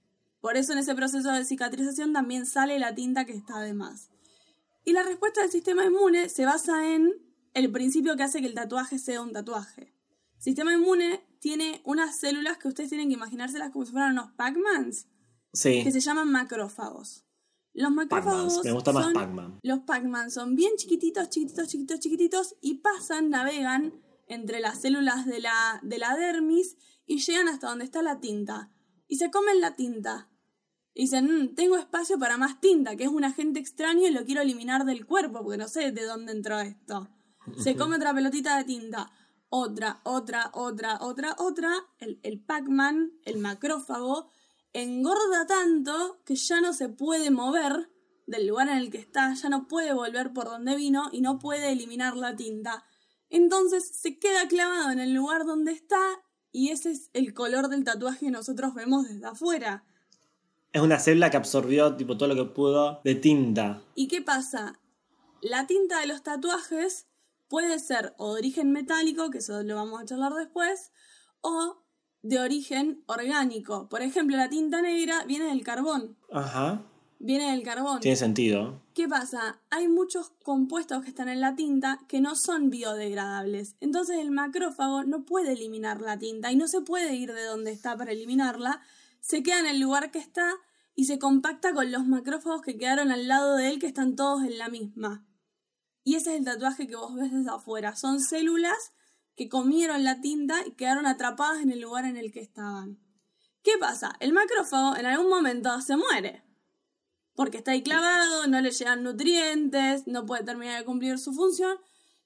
Por 0.40 0.56
eso 0.56 0.72
en 0.72 0.78
ese 0.78 0.94
proceso 0.94 1.30
de 1.32 1.44
cicatrización 1.44 2.12
también 2.12 2.46
sale 2.46 2.78
la 2.78 2.94
tinta 2.94 3.24
que 3.24 3.32
está 3.32 3.60
de 3.60 3.74
más. 3.74 4.10
Y 4.84 4.92
la 4.92 5.02
respuesta 5.04 5.40
del 5.40 5.50
sistema 5.50 5.84
inmune 5.84 6.28
se 6.28 6.44
basa 6.44 6.92
en 6.92 7.12
el 7.54 7.70
principio 7.70 8.16
que 8.16 8.24
hace 8.24 8.40
que 8.40 8.48
el 8.48 8.54
tatuaje 8.54 8.98
sea 8.98 9.22
un 9.22 9.32
tatuaje. 9.32 9.94
El 10.38 10.42
sistema 10.42 10.72
inmune 10.74 11.24
tiene 11.38 11.80
unas 11.84 12.18
células 12.18 12.58
que 12.58 12.68
ustedes 12.68 12.88
tienen 12.90 13.08
que 13.08 13.14
imaginárselas 13.14 13.70
como 13.70 13.84
si 13.86 13.92
fueran 13.92 14.12
unos 14.12 14.32
Pac-Mans, 14.32 15.06
Sí. 15.52 15.84
que 15.84 15.92
se 15.92 16.00
llaman 16.00 16.30
macrófagos. 16.32 17.24
Los 17.74 17.90
macrófagos. 17.92 18.64
Me 18.64 18.72
gusta 18.72 18.92
más 18.92 19.04
son- 19.04 19.12
Pac-Man. 19.14 19.60
los 19.62 19.80
Pac-Man 19.80 20.30
son 20.30 20.56
bien 20.56 20.72
chiquititos, 20.76 21.30
chiquititos, 21.30 21.68
chiquititos, 21.68 22.00
chiquititos 22.00 22.56
y 22.60 22.74
pasan, 22.80 23.30
navegan 23.30 23.94
entre 24.32 24.60
las 24.60 24.80
células 24.80 25.26
de 25.26 25.40
la, 25.40 25.80
de 25.82 25.98
la 25.98 26.16
dermis 26.16 26.76
y 27.06 27.18
llegan 27.18 27.48
hasta 27.48 27.68
donde 27.68 27.84
está 27.84 28.02
la 28.02 28.20
tinta. 28.20 28.70
Y 29.08 29.16
se 29.16 29.30
comen 29.30 29.60
la 29.60 29.76
tinta. 29.76 30.28
Y 30.94 31.02
dicen, 31.02 31.26
"Mm, 31.26 31.54
tengo 31.54 31.76
espacio 31.76 32.18
para 32.18 32.36
más 32.36 32.60
tinta, 32.60 32.96
que 32.96 33.04
es 33.04 33.10
un 33.10 33.24
agente 33.24 33.60
extraño 33.60 34.06
y 34.06 34.10
lo 34.10 34.24
quiero 34.24 34.42
eliminar 34.42 34.84
del 34.84 35.06
cuerpo, 35.06 35.42
porque 35.42 35.58
no 35.58 35.68
sé 35.68 35.92
de 35.92 36.04
dónde 36.04 36.32
entró 36.32 36.60
esto. 36.60 37.08
Se 37.58 37.76
come 37.76 37.96
otra 37.96 38.14
pelotita 38.14 38.56
de 38.58 38.64
tinta. 38.64 39.10
Otra, 39.48 40.00
otra, 40.04 40.50
otra, 40.54 40.98
otra, 41.00 41.36
otra. 41.38 41.72
El, 41.98 42.20
el 42.22 42.40
Pac-Man, 42.40 43.12
el 43.24 43.38
macrófago, 43.38 44.30
engorda 44.72 45.46
tanto 45.46 46.22
que 46.24 46.36
ya 46.36 46.60
no 46.60 46.72
se 46.72 46.88
puede 46.88 47.30
mover 47.30 47.90
del 48.26 48.46
lugar 48.46 48.68
en 48.68 48.78
el 48.78 48.90
que 48.90 48.98
está, 48.98 49.34
ya 49.34 49.48
no 49.48 49.68
puede 49.68 49.92
volver 49.92 50.32
por 50.32 50.46
donde 50.46 50.76
vino 50.76 51.08
y 51.12 51.20
no 51.20 51.38
puede 51.38 51.72
eliminar 51.72 52.16
la 52.16 52.34
tinta. 52.36 52.84
Entonces 53.32 53.88
se 53.88 54.18
queda 54.18 54.46
clavado 54.46 54.90
en 54.90 55.00
el 55.00 55.14
lugar 55.14 55.46
donde 55.46 55.72
está 55.72 56.00
y 56.52 56.68
ese 56.68 56.90
es 56.90 57.08
el 57.14 57.32
color 57.32 57.68
del 57.68 57.82
tatuaje 57.82 58.26
que 58.26 58.30
nosotros 58.30 58.74
vemos 58.74 59.08
desde 59.08 59.26
afuera. 59.26 59.84
Es 60.70 60.82
una 60.82 60.98
célula 60.98 61.30
que 61.30 61.38
absorbió 61.38 61.96
tipo 61.96 62.18
todo 62.18 62.28
lo 62.28 62.34
que 62.34 62.52
pudo 62.52 63.00
de 63.04 63.14
tinta. 63.14 63.82
¿Y 63.94 64.08
qué 64.08 64.20
pasa? 64.20 64.78
La 65.40 65.66
tinta 65.66 66.00
de 66.00 66.06
los 66.06 66.22
tatuajes 66.22 67.06
puede 67.48 67.78
ser 67.78 68.14
o 68.18 68.34
de 68.34 68.40
origen 68.40 68.70
metálico, 68.70 69.30
que 69.30 69.38
eso 69.38 69.62
lo 69.62 69.76
vamos 69.76 70.02
a 70.02 70.04
charlar 70.04 70.34
después, 70.34 70.92
o 71.40 71.82
de 72.20 72.38
origen 72.38 73.02
orgánico. 73.06 73.88
Por 73.88 74.02
ejemplo, 74.02 74.36
la 74.36 74.50
tinta 74.50 74.82
negra 74.82 75.24
viene 75.24 75.46
del 75.46 75.64
carbón. 75.64 76.18
Ajá. 76.30 76.82
Viene 77.24 77.52
del 77.52 77.62
carbón. 77.62 78.00
Tiene 78.00 78.16
sentido. 78.16 78.82
¿Qué 78.94 79.06
pasa? 79.06 79.60
Hay 79.70 79.86
muchos 79.86 80.32
compuestos 80.42 81.04
que 81.04 81.10
están 81.10 81.28
en 81.28 81.40
la 81.40 81.54
tinta 81.54 82.00
que 82.08 82.20
no 82.20 82.34
son 82.34 82.68
biodegradables. 82.68 83.76
Entonces 83.78 84.18
el 84.18 84.32
macrófago 84.32 85.04
no 85.04 85.24
puede 85.24 85.52
eliminar 85.52 86.00
la 86.00 86.18
tinta 86.18 86.50
y 86.50 86.56
no 86.56 86.66
se 86.66 86.80
puede 86.80 87.14
ir 87.14 87.32
de 87.32 87.44
donde 87.44 87.70
está 87.70 87.96
para 87.96 88.10
eliminarla. 88.10 88.80
Se 89.20 89.44
queda 89.44 89.60
en 89.60 89.66
el 89.66 89.78
lugar 89.78 90.10
que 90.10 90.18
está 90.18 90.52
y 90.96 91.04
se 91.04 91.20
compacta 91.20 91.72
con 91.72 91.92
los 91.92 92.08
macrófagos 92.08 92.60
que 92.60 92.76
quedaron 92.76 93.12
al 93.12 93.28
lado 93.28 93.54
de 93.54 93.68
él 93.68 93.78
que 93.78 93.86
están 93.86 94.16
todos 94.16 94.42
en 94.42 94.58
la 94.58 94.68
misma. 94.68 95.24
Y 96.02 96.16
ese 96.16 96.32
es 96.32 96.40
el 96.40 96.44
tatuaje 96.44 96.88
que 96.88 96.96
vos 96.96 97.14
ves 97.14 97.30
desde 97.30 97.52
afuera. 97.52 97.94
Son 97.94 98.18
células 98.18 98.94
que 99.36 99.48
comieron 99.48 100.02
la 100.02 100.20
tinta 100.20 100.56
y 100.66 100.72
quedaron 100.72 101.06
atrapadas 101.06 101.62
en 101.62 101.70
el 101.70 101.82
lugar 101.82 102.04
en 102.04 102.16
el 102.16 102.32
que 102.32 102.40
estaban. 102.40 102.98
¿Qué 103.62 103.78
pasa? 103.78 104.16
El 104.18 104.32
macrófago 104.32 104.96
en 104.96 105.06
algún 105.06 105.28
momento 105.28 105.80
se 105.82 105.96
muere. 105.96 106.42
Porque 107.34 107.58
está 107.58 107.70
ahí 107.72 107.82
clavado, 107.82 108.46
no 108.46 108.60
le 108.60 108.70
llegan 108.70 109.02
nutrientes, 109.02 110.06
no 110.06 110.26
puede 110.26 110.44
terminar 110.44 110.78
de 110.78 110.84
cumplir 110.84 111.18
su 111.18 111.32
función. 111.32 111.78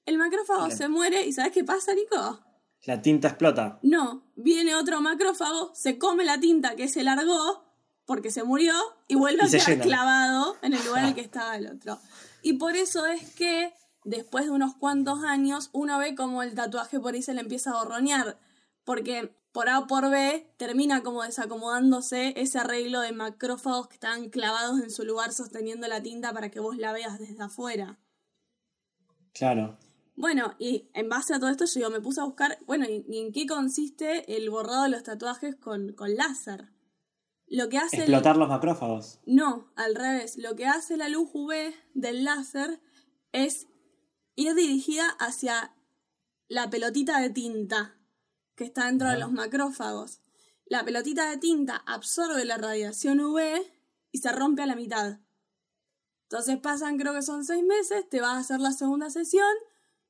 El 0.05 0.17
macrófago 0.17 0.69
se 0.71 0.87
muere 0.89 1.25
y 1.25 1.33
¿sabes 1.33 1.51
qué 1.51 1.63
pasa, 1.63 1.93
Nico? 1.93 2.39
La 2.85 3.01
tinta 3.01 3.29
explota. 3.29 3.79
No, 3.83 4.23
viene 4.35 4.75
otro 4.75 5.01
macrófago, 5.01 5.71
se 5.73 5.97
come 5.97 6.23
la 6.23 6.39
tinta 6.39 6.75
que 6.75 6.87
se 6.87 7.03
largó 7.03 7.65
porque 8.05 8.31
se 8.31 8.43
murió 8.43 8.73
y 9.07 9.15
vuelve 9.15 9.43
Y 9.43 9.47
a 9.47 9.49
quedar 9.49 9.67
llena. 9.67 9.83
clavado 9.83 10.57
en 10.61 10.73
el 10.73 10.85
lugar 10.85 11.03
en 11.03 11.09
el 11.09 11.15
que 11.15 11.21
estaba 11.21 11.55
el 11.57 11.67
otro. 11.67 11.99
Y 12.41 12.53
por 12.53 12.75
eso 12.75 13.05
es 13.05 13.33
que 13.35 13.73
después 14.05 14.45
de 14.45 14.51
unos 14.51 14.75
cuantos 14.75 15.23
años 15.23 15.69
uno 15.73 15.97
ve 15.97 16.15
como 16.15 16.43
el 16.43 16.53
tatuaje 16.55 16.99
por 16.99 17.13
ahí 17.13 17.21
se 17.21 17.33
le 17.33 17.41
empieza 17.41 17.71
a 17.71 17.83
borronear. 17.83 18.39
Porque 18.85 19.36
por 19.51 19.69
A 19.69 19.79
o 19.79 19.87
por 19.87 20.09
B 20.09 20.53
termina 20.57 21.01
como 21.03 21.23
desacomodándose 21.23 22.33
ese 22.37 22.59
arreglo 22.59 23.01
de 23.01 23.11
macrófagos 23.11 23.87
que 23.87 23.95
estaban 23.95 24.29
clavados 24.29 24.79
en 24.81 24.91
su 24.91 25.03
lugar 25.03 25.33
sosteniendo 25.33 25.87
la 25.87 26.01
tinta 26.03 26.33
para 26.33 26.49
que 26.51 26.59
vos 26.59 26.77
la 26.77 26.91
veas 26.93 27.17
desde 27.19 27.43
afuera. 27.43 27.99
Claro. 29.33 29.77
Bueno, 30.15 30.55
y 30.57 30.89
en 30.93 31.09
base 31.09 31.33
a 31.35 31.39
todo 31.39 31.49
esto 31.49 31.65
yo 31.79 31.89
me 31.91 32.01
puse 32.01 32.21
a 32.21 32.25
buscar, 32.25 32.57
bueno, 32.65 32.85
¿y, 32.89 33.05
y 33.07 33.19
en 33.19 33.31
qué 33.31 33.45
consiste 33.45 34.35
el 34.35 34.49
borrado 34.49 34.83
de 34.83 34.89
los 34.89 35.03
tatuajes 35.03 35.55
con, 35.55 35.93
con 35.93 36.15
láser? 36.15 36.69
Lo 37.47 37.69
que 37.69 37.77
hace... 37.77 37.97
el- 37.97 38.01
Explotar 38.03 38.35
los 38.37 38.49
macrófagos. 38.49 39.19
no, 39.25 39.71
al 39.75 39.95
revés. 39.95 40.37
Lo 40.37 40.55
que 40.55 40.65
hace 40.65 40.97
la 40.97 41.07
luz 41.07 41.29
UV 41.33 41.53
del 41.93 42.23
láser 42.23 42.81
es 43.31 43.67
ir 44.35 44.53
dirigida 44.55 45.07
hacia 45.19 45.73
la 46.47 46.69
pelotita 46.69 47.19
de 47.19 47.29
tinta 47.29 47.96
que 48.57 48.65
está 48.65 48.87
dentro 48.87 49.07
de 49.07 49.17
los 49.17 49.31
macrófagos. 49.31 50.19
La 50.65 50.83
pelotita 50.83 51.29
de 51.29 51.37
tinta 51.37 51.77
absorbe 51.85 52.43
la 52.43 52.57
radiación 52.57 53.21
UV 53.21 53.39
y 54.11 54.17
se 54.17 54.31
rompe 54.33 54.63
a 54.63 54.65
la 54.65 54.75
mitad. 54.75 55.19
Entonces 56.23 56.57
pasan, 56.57 56.97
creo 56.97 57.13
que 57.13 57.21
son 57.21 57.45
seis 57.45 57.63
meses, 57.63 58.09
te 58.09 58.19
vas 58.19 58.33
a 58.33 58.39
hacer 58.39 58.59
la 58.59 58.71
segunda 58.73 59.09
sesión, 59.09 59.53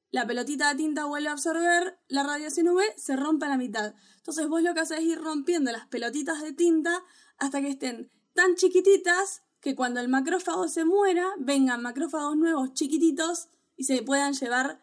la 0.09 0.25
pelotita 0.25 0.69
de 0.69 0.75
tinta 0.75 1.05
vuelve 1.05 1.27
a 1.27 1.33
absorber 1.33 1.99
la 2.07 2.23
radiación 2.23 2.69
UV, 2.69 2.81
se 2.95 3.17
rompe 3.17 3.45
a 3.45 3.49
la 3.49 3.57
mitad. 3.57 3.93
Entonces 4.15 4.47
vos 4.47 4.63
lo 4.63 4.73
que 4.73 4.79
haces 4.79 4.99
es 4.99 5.05
ir 5.05 5.21
rompiendo 5.21 5.71
las 5.71 5.85
pelotitas 5.87 6.41
de 6.41 6.53
tinta 6.53 7.03
hasta 7.37 7.61
que 7.61 7.69
estén 7.69 8.09
tan 8.33 8.55
chiquititas 8.55 9.43
que 9.59 9.75
cuando 9.75 9.99
el 9.99 10.07
macrófago 10.07 10.69
se 10.69 10.85
muera, 10.85 11.27
vengan 11.37 11.81
macrófagos 11.81 12.37
nuevos 12.37 12.73
chiquititos 12.73 13.49
y 13.75 13.83
se 13.83 14.01
puedan 14.03 14.33
llevar 14.33 14.79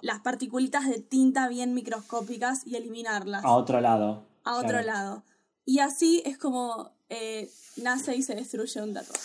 las 0.00 0.20
particulitas 0.20 0.88
de 0.88 1.00
tinta 1.00 1.48
bien 1.48 1.74
microscópicas 1.74 2.66
y 2.66 2.76
eliminarlas 2.76 3.44
A 3.44 3.50
otro 3.52 3.80
lado. 3.80 4.26
a 4.44 4.54
otro 4.56 4.68
Claro. 4.70 4.86
lado. 4.86 5.24
Y 5.64 5.80
así 5.80 6.22
es 6.24 6.38
como 6.38 6.92
eh, 7.10 7.50
nace 7.76 8.14
y 8.16 8.22
se 8.22 8.34
destruye 8.34 8.80
un 8.82 8.94
tatuaje. 8.94 9.22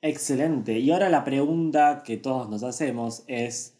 Excelente. 0.00 0.78
Y 0.78 0.90
ahora 0.90 1.08
la 1.08 1.24
pregunta 1.24 2.02
que 2.04 2.16
todos 2.16 2.48
nos 2.48 2.62
hacemos 2.62 3.24
es, 3.26 3.74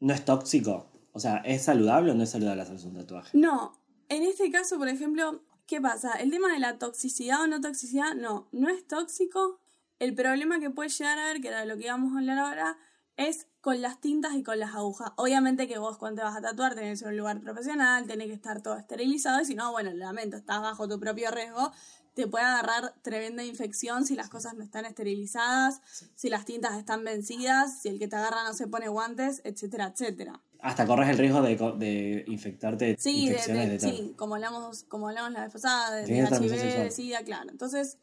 ¿no 0.00 0.12
es 0.12 0.24
tóxico? 0.24 0.90
O 1.12 1.20
sea, 1.20 1.38
¿es 1.38 1.62
saludable 1.64 2.12
o 2.12 2.14
no 2.14 2.22
es 2.22 2.30
saludable 2.30 2.62
hacerse 2.62 2.86
un 2.86 2.94
tatuaje? 2.96 3.36
No, 3.38 3.72
en 4.08 4.22
este 4.22 4.50
caso, 4.50 4.76
por 4.78 4.88
ejemplo, 4.88 5.42
¿qué 5.66 5.80
pasa? 5.80 6.12
El 6.12 6.30
tema 6.30 6.52
de 6.52 6.58
la 6.58 6.78
toxicidad 6.78 7.42
o 7.42 7.46
no 7.46 7.60
toxicidad, 7.60 8.14
no, 8.14 8.48
no 8.52 8.68
es 8.68 8.86
tóxico. 8.86 9.58
El 9.98 10.14
problema 10.14 10.60
que 10.60 10.70
puede 10.70 10.90
llegar 10.90 11.18
a 11.18 11.24
haber, 11.30 11.40
que 11.40 11.48
era 11.48 11.64
lo 11.64 11.76
que 11.76 11.84
íbamos 11.84 12.14
a 12.14 12.18
hablar 12.18 12.38
ahora, 12.38 12.78
es 13.16 13.47
con 13.68 13.82
las 13.82 14.00
tintas 14.00 14.32
y 14.34 14.42
con 14.42 14.58
las 14.58 14.74
agujas. 14.74 15.12
Obviamente 15.16 15.68
que 15.68 15.76
vos 15.76 15.98
cuando 15.98 16.22
te 16.22 16.24
vas 16.24 16.34
a 16.34 16.40
tatuar 16.40 16.74
tenés 16.74 16.92
que 16.92 16.96
ser 17.04 17.08
un 17.08 17.18
lugar 17.18 17.38
profesional, 17.42 18.06
tenés 18.06 18.28
que 18.28 18.32
estar 18.32 18.62
todo 18.62 18.78
esterilizado 18.78 19.42
y 19.42 19.44
si 19.44 19.54
no, 19.54 19.72
bueno, 19.72 19.90
lamento, 19.92 20.38
estás 20.38 20.62
bajo 20.62 20.88
tu 20.88 20.98
propio 20.98 21.30
riesgo, 21.30 21.70
te 22.14 22.26
puede 22.26 22.46
agarrar 22.46 22.94
tremenda 23.02 23.44
infección 23.44 24.06
si 24.06 24.14
las 24.16 24.30
cosas 24.30 24.54
no 24.54 24.64
están 24.64 24.86
esterilizadas, 24.86 25.82
si 26.14 26.30
las 26.30 26.46
tintas 26.46 26.78
están 26.78 27.04
vencidas, 27.04 27.82
si 27.82 27.90
el 27.90 27.98
que 27.98 28.08
te 28.08 28.16
agarra 28.16 28.42
no 28.44 28.54
se 28.54 28.68
pone 28.68 28.88
guantes, 28.88 29.42
etcétera, 29.44 29.92
etcétera. 29.94 30.40
Hasta 30.60 30.86
corres 30.86 31.10
el 31.10 31.18
riesgo 31.18 31.42
de, 31.42 31.54
de 31.76 32.24
infectarte 32.26 32.86
de 32.86 32.96
Sí, 32.98 33.26
de, 33.26 33.32
infecciones 33.32 33.66
de- 33.66 33.72
de, 33.72 33.78
tal. 33.80 33.90
sí, 33.90 34.14
como 34.16 34.36
hablamos, 34.36 34.84
como 34.84 35.08
hablamos 35.10 35.32
la 35.32 35.42
vez 35.42 35.52
pasada, 35.52 35.94
de, 35.94 36.06
de 36.06 36.18
HIV, 36.18 36.50
de. 36.84 36.90
SIDA, 36.90 37.22
claro. 37.22 37.50
Entonces, 37.50 37.98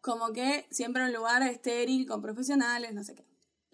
como 0.00 0.32
que 0.32 0.66
siempre 0.70 1.02
un 1.04 1.12
lugar 1.12 1.42
estéril, 1.42 2.06
con 2.06 2.22
profesionales, 2.22 2.94
no 2.94 3.02
sé 3.02 3.16
qué. 3.16 3.24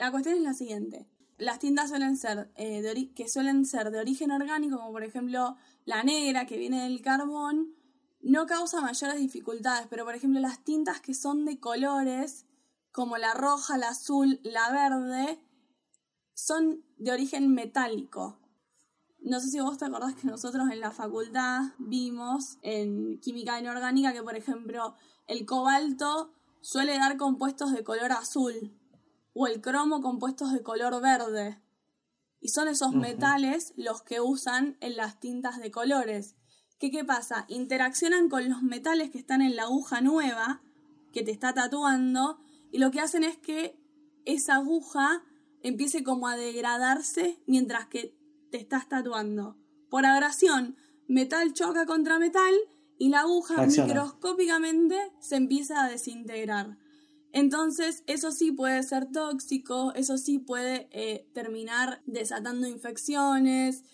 La 0.00 0.10
cuestión 0.10 0.36
es 0.36 0.40
la 0.40 0.54
siguiente. 0.54 1.06
Las 1.36 1.58
tintas 1.58 1.90
suelen 1.90 2.16
ser, 2.16 2.50
eh, 2.56 2.80
de 2.80 3.12
que 3.12 3.28
suelen 3.28 3.66
ser 3.66 3.90
de 3.90 3.98
origen 3.98 4.30
orgánico, 4.30 4.78
como 4.78 4.92
por 4.92 5.04
ejemplo 5.04 5.58
la 5.84 6.02
negra, 6.02 6.46
que 6.46 6.56
viene 6.56 6.84
del 6.84 7.02
carbón, 7.02 7.74
no 8.22 8.46
causa 8.46 8.80
mayores 8.80 9.18
dificultades, 9.18 9.88
pero 9.90 10.06
por 10.06 10.14
ejemplo 10.14 10.40
las 10.40 10.64
tintas 10.64 11.02
que 11.02 11.12
son 11.12 11.44
de 11.44 11.60
colores, 11.60 12.46
como 12.92 13.18
la 13.18 13.34
roja, 13.34 13.76
la 13.76 13.90
azul, 13.90 14.40
la 14.42 14.72
verde, 14.72 15.38
son 16.32 16.82
de 16.96 17.12
origen 17.12 17.52
metálico. 17.52 18.40
No 19.18 19.38
sé 19.38 19.48
si 19.48 19.60
vos 19.60 19.76
te 19.76 19.84
acordás 19.84 20.14
que 20.14 20.28
nosotros 20.28 20.70
en 20.70 20.80
la 20.80 20.92
facultad 20.92 21.74
vimos 21.76 22.56
en 22.62 23.20
química 23.20 23.60
inorgánica 23.60 24.14
que, 24.14 24.22
por 24.22 24.34
ejemplo, 24.34 24.94
el 25.26 25.44
cobalto 25.44 26.32
suele 26.62 26.96
dar 26.96 27.18
compuestos 27.18 27.72
de 27.72 27.84
color 27.84 28.12
azul 28.12 28.79
o 29.32 29.46
el 29.46 29.60
cromo 29.60 30.00
compuestos 30.00 30.52
de 30.52 30.62
color 30.62 31.00
verde. 31.00 31.60
Y 32.40 32.48
son 32.48 32.68
esos 32.68 32.92
metales 32.92 33.72
los 33.76 34.02
que 34.02 34.20
usan 34.20 34.76
en 34.80 34.96
las 34.96 35.20
tintas 35.20 35.60
de 35.60 35.70
colores. 35.70 36.36
¿Qué, 36.78 36.90
¿Qué 36.90 37.04
pasa? 37.04 37.44
Interaccionan 37.48 38.28
con 38.28 38.48
los 38.48 38.62
metales 38.62 39.10
que 39.10 39.18
están 39.18 39.42
en 39.42 39.56
la 39.56 39.64
aguja 39.64 40.00
nueva 40.00 40.62
que 41.12 41.22
te 41.22 41.30
está 41.30 41.52
tatuando 41.52 42.40
y 42.72 42.78
lo 42.78 42.90
que 42.90 43.00
hacen 43.00 43.24
es 43.24 43.36
que 43.36 43.78
esa 44.24 44.56
aguja 44.56 45.22
empiece 45.62 46.02
como 46.02 46.28
a 46.28 46.36
degradarse 46.36 47.42
mientras 47.46 47.86
que 47.86 48.16
te 48.50 48.58
estás 48.58 48.88
tatuando. 48.88 49.56
Por 49.90 50.06
abrasión, 50.06 50.76
metal 51.08 51.52
choca 51.52 51.86
contra 51.86 52.18
metal 52.18 52.54
y 52.98 53.08
la 53.08 53.20
aguja 53.20 53.66
microscópicamente 53.66 54.96
se 55.20 55.36
empieza 55.36 55.84
a 55.84 55.88
desintegrar. 55.88 56.78
Entonces, 57.32 58.02
eso 58.06 58.32
sí 58.32 58.52
puede 58.52 58.82
ser 58.82 59.10
tóxico, 59.12 59.92
eso 59.94 60.18
sí 60.18 60.38
puede 60.38 60.88
eh, 60.90 61.28
terminar 61.32 62.02
desatando 62.06 62.66
infecciones. 62.66 63.84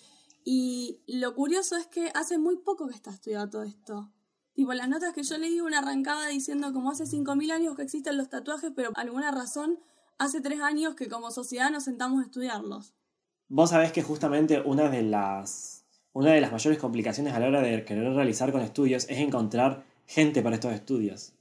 Y 0.44 1.00
lo 1.06 1.34
curioso 1.34 1.76
es 1.76 1.86
que 1.86 2.10
hace 2.14 2.38
muy 2.38 2.56
poco 2.56 2.88
que 2.88 2.94
está 2.94 3.10
estudiado 3.10 3.50
todo 3.50 3.62
esto. 3.64 4.10
Tipo, 4.54 4.72
las 4.72 4.88
notas 4.88 5.12
que 5.12 5.22
yo 5.22 5.36
leí, 5.36 5.60
una 5.60 5.80
arrancaba 5.80 6.28
diciendo 6.28 6.72
como 6.72 6.90
hace 6.90 7.04
5.000 7.04 7.52
años 7.52 7.76
que 7.76 7.82
existen 7.82 8.16
los 8.16 8.30
tatuajes, 8.30 8.72
pero 8.74 8.92
por 8.92 9.00
alguna 9.00 9.30
razón 9.30 9.78
hace 10.16 10.40
3 10.40 10.60
años 10.60 10.94
que 10.94 11.08
como 11.08 11.30
sociedad 11.30 11.70
nos 11.70 11.84
sentamos 11.84 12.22
a 12.22 12.24
estudiarlos. 12.24 12.94
Vos 13.48 13.70
sabés 13.70 13.92
que 13.92 14.02
justamente 14.02 14.62
una 14.62 14.88
de 14.88 15.02
las, 15.02 15.84
una 16.14 16.32
de 16.32 16.40
las 16.40 16.52
mayores 16.52 16.78
complicaciones 16.78 17.34
a 17.34 17.38
la 17.38 17.48
hora 17.48 17.60
de 17.60 17.84
querer 17.84 18.12
realizar 18.14 18.50
con 18.50 18.62
estudios 18.62 19.04
es 19.10 19.18
encontrar 19.18 19.84
gente 20.06 20.42
para 20.42 20.54
estos 20.54 20.72
estudios. 20.72 21.34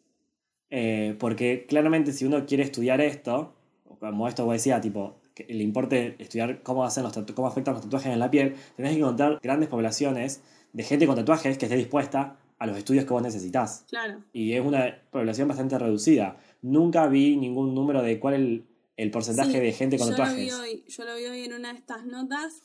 Eh, 0.70 1.16
porque 1.20 1.66
claramente 1.68 2.12
si 2.12 2.26
uno 2.26 2.46
quiere 2.46 2.64
estudiar 2.64 3.02
esto, 3.02 3.56
como 4.00 4.28
esto 4.28 4.46
vos 4.46 4.54
decía, 4.54 4.82
tipo, 4.82 5.20
que 5.34 5.46
le 5.54 5.64
importe 5.64 6.16
estudiar 6.20 6.64
cómo, 6.64 6.84
hacen 6.86 7.04
los 7.04 7.14
cómo 7.34 7.48
afectan 7.48 7.74
los 7.74 7.84
tatuajes 7.84 8.12
en 8.12 8.20
la 8.20 8.32
piel, 8.32 8.56
tenés 8.76 8.94
que 8.94 9.00
encontrar 9.00 9.40
grandes 9.42 9.70
poblaciones 9.70 10.42
de 10.74 10.84
gente 10.84 11.08
con 11.08 11.16
tatuajes 11.16 11.58
que 11.58 11.66
esté 11.66 11.78
dispuesta 11.78 12.38
a 12.58 12.68
los 12.68 12.78
estudios 12.78 13.06
que 13.06 13.12
vos 13.14 13.22
necesitas. 13.22 13.86
Claro. 13.90 14.24
Y 14.34 14.54
es 14.54 14.66
una 14.66 15.02
población 15.12 15.48
bastante 15.48 15.78
reducida. 15.78 16.38
Nunca 16.62 17.08
vi 17.08 17.36
ningún 17.36 17.76
número 17.76 18.02
de 18.02 18.20
cuál 18.20 18.34
es 18.36 18.40
el, 18.40 18.66
el 18.98 19.12
porcentaje 19.12 19.52
Sí, 19.52 19.60
de 19.60 19.72
gente 19.74 19.98
con 19.98 20.08
yo 20.10 20.12
lo, 20.12 20.18
vi 20.18 20.48
tatuajes. 20.48 20.54
hoy, 20.54 20.84
yo 20.88 21.06
lo 21.06 21.16
vi 21.16 21.26
hoy 21.26 21.44
en 21.44 21.54
una 21.54 21.74
de 21.74 21.80
estas 21.80 22.06
notas 22.06 22.62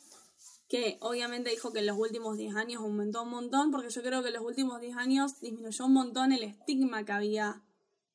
que 0.68 0.98
obviamente 1.00 1.50
dijo 1.50 1.72
que 1.72 1.80
en 1.80 1.86
los 1.86 1.98
últimos 1.98 2.38
10 2.38 2.54
años 2.54 2.82
aumentó 2.82 3.24
un 3.24 3.30
montón, 3.30 3.72
porque 3.72 3.90
yo 3.90 4.02
creo 4.02 4.22
que 4.22 4.28
en 4.28 4.34
los 4.34 4.44
últimos 4.44 4.80
10 4.80 4.96
años 4.96 5.40
disminuyó 5.40 5.86
un 5.86 5.92
montón 5.94 6.32
el 6.32 6.44
estigma 6.44 7.04
que 7.04 7.10
había 7.10 7.60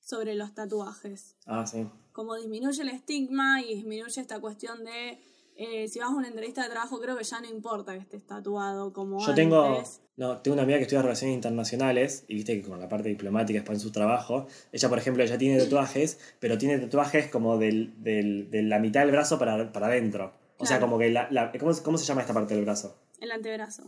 sobre 0.06 0.36
los 0.36 0.54
tatuajes. 0.54 1.36
Ah, 1.48 1.66
sí. 1.66 1.88
Como 2.14 2.36
disminuye 2.36 2.82
el 2.82 2.90
estigma 2.90 3.62
y 3.62 3.76
disminuye 3.76 4.22
esta 4.22 4.40
cuestión 4.40 4.84
de 4.86 5.20
eh, 5.58 5.88
si 5.88 6.00
vas 6.00 6.10
a 6.10 6.14
una 6.16 6.28
entrevista 6.28 6.64
de 6.64 6.70
trabajo, 6.70 7.00
creo 7.00 7.18
que 7.18 7.24
ya 7.24 7.40
no 7.42 7.48
importa 7.50 7.94
que 7.94 8.00
estés 8.00 8.26
tatuado 8.26 8.94
como 8.94 9.26
Yo 9.26 9.34
tengo, 9.34 9.84
no, 10.18 10.38
tengo 10.42 10.54
una 10.54 10.64
amiga 10.64 10.78
que 10.78 10.84
estudia 10.84 11.02
Relaciones 11.02 11.34
Internacionales 11.36 12.26
y 12.28 12.36
viste 12.36 12.62
que 12.62 12.68
con 12.70 12.80
la 12.80 12.88
parte 12.90 13.10
diplomática 13.10 13.60
después 13.60 13.78
en 13.80 13.82
su 13.82 13.92
trabajo, 13.92 14.48
ella 14.72 14.90
por 14.90 14.98
ejemplo 14.98 15.24
ya 15.26 15.38
tiene 15.38 15.58
tatuajes, 15.64 16.20
pero 16.40 16.58
tiene 16.58 16.78
tatuajes 16.80 17.30
como 17.32 17.58
del, 17.58 18.02
del- 18.04 18.50
de 18.52 18.64
la 18.64 18.80
mitad 18.80 19.02
del 19.02 19.12
brazo 19.12 19.40
para, 19.40 19.72
para 19.72 19.88
adentro. 19.88 20.34
O 20.58 20.66
sea, 20.66 20.80
como 20.80 20.98
que 20.98 21.10
la, 21.10 21.28
la- 21.32 21.52
¿cómo, 21.58 21.72
¿cómo 21.84 21.98
se 21.98 22.06
llama 22.06 22.22
esta 22.22 22.34
parte 22.34 22.54
del 22.56 22.64
brazo? 22.64 22.98
El 23.20 23.32
antebrazo. 23.32 23.84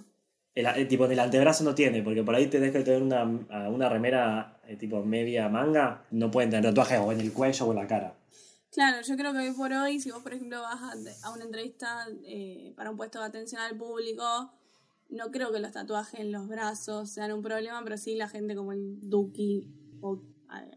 El, 0.58 0.66
el 0.66 0.88
tipo 0.88 1.08
del 1.08 1.20
antebrazo 1.20 1.64
no 1.64 1.76
tiene, 1.76 2.02
porque 2.02 2.24
por 2.24 2.34
ahí 2.34 2.48
tenés 2.48 2.72
que 2.72 2.84
tener 2.84 3.04
una, 3.04 3.24
una 3.70 3.90
remera 3.90 4.60
eh, 4.68 4.76
tipo 4.76 5.04
media 5.04 5.48
manga, 5.50 6.04
no 6.10 6.32
pueden 6.32 6.50
tener 6.50 6.66
tatuajes 6.66 7.00
o 7.00 7.12
en 7.12 7.22
el 7.22 7.32
cuello 7.32 7.68
o 7.68 7.72
en 7.72 7.78
la 7.78 7.86
cara. 7.86 8.16
Claro, 8.72 8.98
yo 9.02 9.16
creo 9.16 9.34
que 9.34 9.40
hoy 9.40 9.52
por 9.52 9.72
hoy, 9.72 10.00
si 10.00 10.10
vos, 10.10 10.24
por 10.24 10.34
ejemplo, 10.34 10.62
vas 10.62 10.82
a, 11.24 11.32
una 11.32 11.46
entrevista 11.46 12.08
eh, 12.26 12.74
para 12.76 12.90
un 12.90 12.98
puesto 12.98 13.20
de 13.20 13.26
atención 13.26 13.62
al 13.62 13.78
público, 13.78 14.52
no 15.10 15.30
creo 15.32 15.52
que 15.52 15.60
los 15.60 15.72
tatuajes 15.72 16.20
en 16.20 16.32
los 16.32 16.48
brazos 16.48 17.12
sean 17.12 17.32
un 17.34 17.44
problema, 17.44 17.82
pero 17.84 17.98
sí 17.98 18.16
la 18.16 18.28
gente 18.28 18.56
como 18.56 18.72
el 18.72 19.10
Duki 19.10 19.64
o 20.02 20.24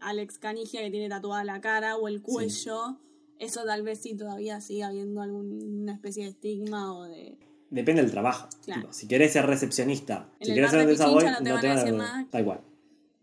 Alex 0.01 0.37
Canigia 0.37 0.81
que 0.81 0.91
tiene 0.91 1.09
tatuada 1.09 1.43
la 1.43 1.59
cara 1.59 1.97
o 1.97 2.07
el 2.07 2.21
cuello, 2.21 2.99
eso 3.39 3.65
tal 3.65 3.81
vez 3.81 3.99
sí 4.01 4.15
todavía 4.15 4.61
sigue 4.61 4.83
habiendo 4.83 5.21
alguna 5.21 5.93
especie 5.93 6.25
de 6.25 6.29
estigma 6.29 6.95
o 6.95 7.03
de... 7.05 7.37
Depende 7.71 8.01
del 8.03 8.11
trabajo. 8.11 8.47
Claro. 8.63 8.81
Tipo, 8.81 8.93
si 8.93 9.07
querés 9.07 9.33
ser 9.33 9.45
recepcionista, 9.47 10.29
En 10.39 10.47
si 10.47 10.53
querés 10.53 10.69
ser 10.71 10.85
de 10.85 10.95
Savoy, 10.97 11.23
no 11.25 11.37
te 11.37 11.43
no 11.49 11.59
te 11.59 11.67
a 11.67 11.69
van 11.69 11.77
a 11.77 11.81
decir 11.83 11.97
nada. 11.97 12.27
Da 12.31 12.39
igual. 12.39 12.61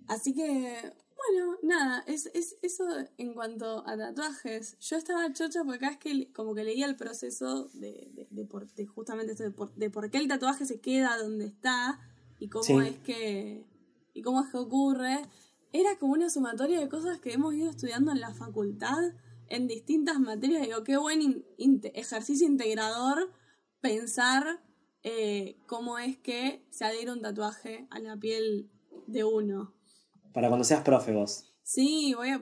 Así 0.09 0.35
que, 0.35 0.93
bueno, 1.17 1.57
nada, 1.63 2.03
es, 2.07 2.31
es 2.33 2.57
eso 2.63 2.85
en 3.19 3.35
cuanto 3.35 3.87
a 3.87 3.97
tatuajes. 3.97 4.79
Yo 4.81 4.97
estaba 4.97 5.31
chocha 5.33 5.63
porque 5.65 5.85
acá 5.85 5.91
es 5.95 5.99
que 5.99 6.33
como 6.33 6.55
que 6.55 6.65
leía 6.65 6.87
el 6.87 6.97
proceso 6.97 7.69
de, 7.75 8.11
de, 8.15 8.27
de 8.31 8.45
por- 8.47 8.73
de 8.73 8.87
justamente 8.87 9.33
esto 9.33 9.45
de 9.45 9.51
por, 9.51 9.75
de 9.75 9.91
por 9.91 10.11
qué 10.11 10.19
el 10.19 10.29
tatuaje 10.29 10.65
se 10.65 10.81
queda 10.81 11.19
donde 11.19 11.45
está 11.47 12.01
y 12.39 12.49
cómo 12.49 12.65
Sí. 12.65 12.75
es 12.87 12.99
que 13.01 13.65
y 14.15 14.23
cómo 14.23 14.41
es 14.43 14.49
que 14.51 14.57
ocurre. 14.57 15.21
Era 15.73 15.99
como 15.99 16.15
una 16.15 16.31
sumatoria 16.31 16.81
de 16.81 16.89
cosas 16.89 17.21
que 17.21 17.35
hemos 17.35 17.53
ido 17.55 17.69
estudiando 17.69 18.11
en 18.13 18.21
la 18.21 18.33
facultad 18.33 18.97
en 19.51 19.67
distintas 19.69 20.19
materias. 20.19 20.63
Digo, 20.63 20.83
qué 20.85 20.97
buen 20.97 21.21
in- 21.21 21.45
inte- 21.59 21.93
ejercicio 22.01 22.47
integrador 22.47 23.31
pensar 23.81 24.61
eh, 25.03 25.57
cómo 25.67 25.99
es 25.99 26.17
que 26.19 26.65
se 26.71 26.85
adhiere 26.85 27.13
un 27.13 27.23
tatuaje 27.23 27.87
a 27.91 27.99
la 28.01 28.17
piel 28.17 28.69
de 29.07 29.25
uno. 29.25 29.75
Para 30.33 30.49
cuando 30.49 30.65
seas 30.65 30.83
profe 30.83 31.13
vos. 31.13 31.45
Sí, 31.63 32.15
voy 32.17 32.31
a. 32.31 32.41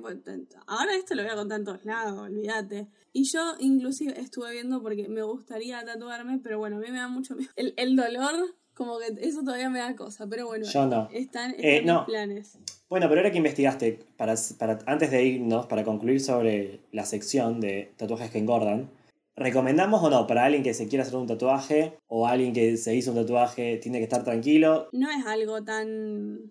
Ahora 0.66 0.94
esto 0.94 1.14
lo 1.14 1.22
voy 1.22 1.33
a 1.33 1.37
contar 1.37 1.59
en 1.59 1.64
todos 1.64 1.85
lados, 1.85 2.18
olvídate. 2.18 2.88
Y 3.12 3.25
yo, 3.25 3.55
inclusive, 3.59 4.18
estuve 4.20 4.53
viendo 4.53 4.83
porque 4.83 5.09
me 5.09 5.22
gustaría 5.22 5.85
tatuarme, 5.85 6.38
pero 6.42 6.59
bueno, 6.59 6.77
a 6.77 6.81
mí 6.81 6.90
me 6.90 6.99
da 6.99 7.09
mucho 7.09 7.35
miedo. 7.35 7.51
El, 7.57 7.75
el 7.77 7.96
dolor, 7.96 8.55
como 8.75 8.99
que 8.99 9.07
eso 9.27 9.42
todavía 9.42 9.68
me 9.70 9.81
da 9.81 9.96
cosa, 9.96 10.27
pero 10.29 10.46
bueno. 10.46 10.64
Yo 10.66 10.87
no. 10.87 11.09
Están, 11.12 11.51
están 11.53 11.55
Eh, 11.59 11.79
mis 11.79 11.87
no. 11.87 12.07
planes. 12.07 12.59
Bueno, 12.88 13.09
pero 13.09 13.20
ahora 13.20 13.33
que 13.33 13.38
investigaste, 13.38 14.07
para, 14.16 14.35
para, 14.59 14.79
antes 14.87 15.11
de 15.11 15.25
irnos, 15.25 15.66
para 15.66 15.83
concluir 15.83 16.20
sobre 16.20 16.83
la 16.92 17.05
sección 17.05 17.59
de 17.61 17.92
tatuajes 17.96 18.31
que 18.31 18.38
engordan, 18.38 18.90
¿recomendamos 19.37 20.03
o 20.03 20.11
no 20.11 20.27
para 20.27 20.44
alguien 20.44 20.62
que 20.62 20.75
se 20.75 20.88
quiera 20.88 21.05
hacer 21.05 21.16
un 21.16 21.27
tatuaje 21.27 21.99
o 22.09 22.27
alguien 22.27 22.53
que 22.53 22.77
se 22.77 22.94
hizo 22.94 23.12
un 23.12 23.18
tatuaje 23.18 23.77
tiene 23.77 23.99
que 23.99 24.05
estar 24.05 24.25
tranquilo? 24.25 24.88
No 24.92 25.11
es 25.11 25.25
algo 25.27 25.62
tan. 25.62 26.51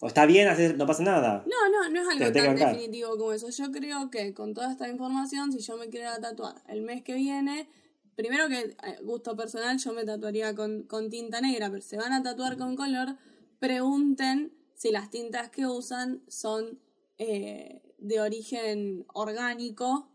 ¿O 0.00 0.06
está 0.06 0.24
bien 0.24 0.48
hacer, 0.48 0.78
no 0.78 0.86
pasa 0.86 1.02
nada? 1.02 1.44
No, 1.46 1.68
no, 1.70 1.90
no 1.90 2.00
es 2.00 2.08
algo 2.08 2.32
tan 2.32 2.56
definitivo 2.56 3.10
como 3.18 3.32
eso. 3.32 3.50
Yo 3.50 3.70
creo 3.70 4.10
que 4.10 4.32
con 4.32 4.54
toda 4.54 4.72
esta 4.72 4.88
información, 4.88 5.52
si 5.52 5.60
yo 5.60 5.76
me 5.76 5.90
quiero 5.90 6.10
tatuar 6.20 6.54
el 6.68 6.80
mes 6.80 7.02
que 7.02 7.14
viene, 7.14 7.68
primero 8.16 8.48
que 8.48 8.60
eh, 8.60 8.76
gusto 9.02 9.36
personal, 9.36 9.78
yo 9.78 9.92
me 9.92 10.04
tatuaría 10.04 10.54
con, 10.54 10.84
con 10.84 11.10
tinta 11.10 11.42
negra, 11.42 11.68
pero 11.68 11.82
se 11.82 11.98
van 11.98 12.14
a 12.14 12.22
tatuar 12.22 12.56
con 12.56 12.76
color, 12.76 13.16
pregunten 13.58 14.54
si 14.74 14.90
las 14.90 15.10
tintas 15.10 15.50
que 15.50 15.66
usan 15.66 16.22
son 16.28 16.78
eh, 17.18 17.82
de 17.98 18.20
origen 18.20 19.04
orgánico. 19.12 20.08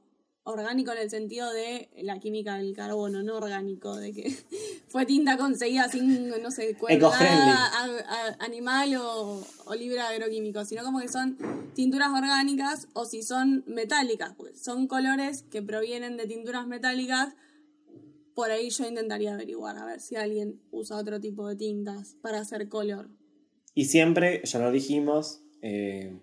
Orgánico 0.48 0.92
en 0.92 1.00
el 1.00 1.10
sentido 1.10 1.52
de 1.52 1.90
la 2.04 2.20
química 2.20 2.58
del 2.58 2.76
carbono, 2.76 3.24
no 3.24 3.38
orgánico, 3.38 3.96
de 3.96 4.14
que 4.14 4.30
fue 4.88 5.06
tinta 5.08 5.38
conseguida 5.38 5.90
sin, 5.90 6.30
no 6.30 6.52
sé, 6.52 6.76
cuerda, 6.76 7.12
animal 8.40 8.96
o, 8.96 9.44
o 9.66 9.76
libre 9.76 10.00
agroquímico, 10.00 10.64
sino 10.64 10.84
como 10.84 11.00
que 11.00 11.08
son 11.08 11.38
tinturas 11.74 12.10
orgánicas 12.10 12.88
o 12.94 13.06
si 13.06 13.24
son 13.24 13.64
metálicas, 13.66 14.36
son 14.56 14.88
colores 14.88 15.44
que 15.50 15.64
provienen 15.64 16.16
de 16.16 16.28
tinturas 16.28 16.68
metálicas. 16.68 17.34
Por 18.36 18.52
ahí 18.52 18.70
yo 18.70 18.88
intentaría 18.88 19.34
averiguar 19.34 19.78
a 19.78 19.86
ver 19.86 20.00
si 20.00 20.16
alguien 20.16 20.62
usa 20.70 20.98
otro 20.98 21.20
tipo 21.20 21.48
de 21.48 21.56
tintas 21.56 22.18
para 22.22 22.40
hacer 22.40 22.70
color. 22.70 23.10
Y 23.74 23.86
siempre, 23.86 24.42
ya 24.44 24.60
lo 24.60 24.72
dijimos, 24.72 25.42
eh, 25.64 26.20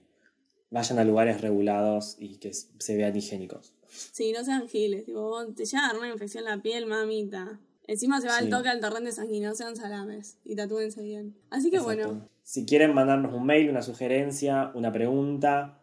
vayan 0.71 1.01
a 1.01 1.05
lugares 1.05 1.41
regulados 1.41 2.17
y 2.19 2.37
que 2.37 2.53
se 2.53 2.97
vean 2.97 3.17
higiénicos. 3.17 3.75
Sí, 3.93 4.33
no 4.33 4.43
sean 4.43 4.69
giles, 4.69 5.05
tipo, 5.05 5.47
te 5.55 5.65
llega 5.67 5.85
a 5.85 5.89
dar 5.89 5.99
una 5.99 6.09
infección 6.09 6.45
en 6.45 6.51
la 6.51 6.63
piel, 6.63 6.87
mamita. 6.87 7.61
Encima 7.87 8.21
se 8.21 8.29
va 8.29 8.39
Sí. 8.39 8.45
el 8.45 8.51
toque 8.51 8.69
al 8.69 8.81
torrente 8.81 9.13
sanguíneo, 9.13 9.51
no 9.51 9.55
sean 9.57 9.77
salames 9.77 10.39
y 10.45 10.57
tatúense 10.57 11.03
bien. 11.03 11.35
Así 11.51 11.71
que 11.71 11.79
bueno. 11.81 12.29
Si 12.43 12.65
quieren 12.65 12.95
mandarnos 12.95 13.35
un 13.35 13.45
mail, 13.45 13.69
una 13.71 13.83
sugerencia, 13.83 14.73
una 14.75 14.93
pregunta, 14.93 15.79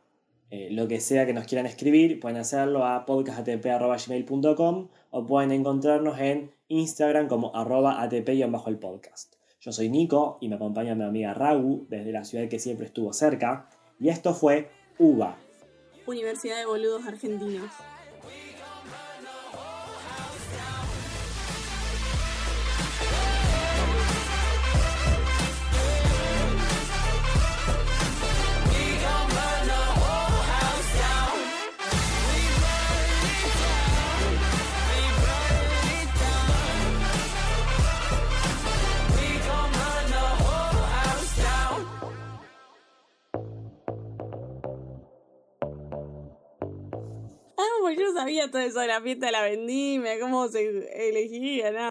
eh, 0.50 0.70
lo 0.72 0.88
que 0.88 1.00
sea 1.00 1.26
que 1.26 1.34
nos 1.34 1.46
quieran 1.46 1.66
escribir, 1.68 2.20
pueden 2.20 2.38
hacerlo 2.38 2.84
a 2.86 3.06
podcastatp.gmail.com 3.06 4.90
o 5.12 5.26
pueden 5.26 5.52
encontrarnos 5.52 6.20
en 6.20 6.52
Instagram 6.68 7.28
como 7.28 7.56
arroba 7.56 8.02
atp-el 8.02 8.80
podcast. 8.80 9.36
Yo 9.62 9.72
soy 9.72 9.90
Nico 9.90 10.38
y 10.42 10.48
me 10.50 10.56
acompaña 10.56 10.96
mi 10.96 11.04
amiga 11.04 11.34
Ragu 11.34 11.86
desde 11.90 12.12
la 12.12 12.24
ciudad 12.24 12.48
que 12.48 12.60
siempre 12.60 12.86
estuvo 12.88 13.14
cerca. 13.14 13.70
Y 14.00 14.10
esto 14.10 14.34
fue 14.34 14.70
UBA. 14.98 15.38
Universidad 16.08 16.58
de 16.58 16.66
Boludos 16.66 17.06
Argentinos. 17.06 17.70
Yo 47.96 48.14
sabía 48.14 48.52
todo 48.52 48.62
eso 48.62 48.80
de 48.80 48.88
la 48.88 49.02
fiesta 49.02 49.28
de 49.28 49.32
la 49.32 49.42
vendimia, 49.42 50.20
cómo 50.20 50.48
se 50.48 51.10
elegía, 51.10 51.72
nada. 51.72 51.88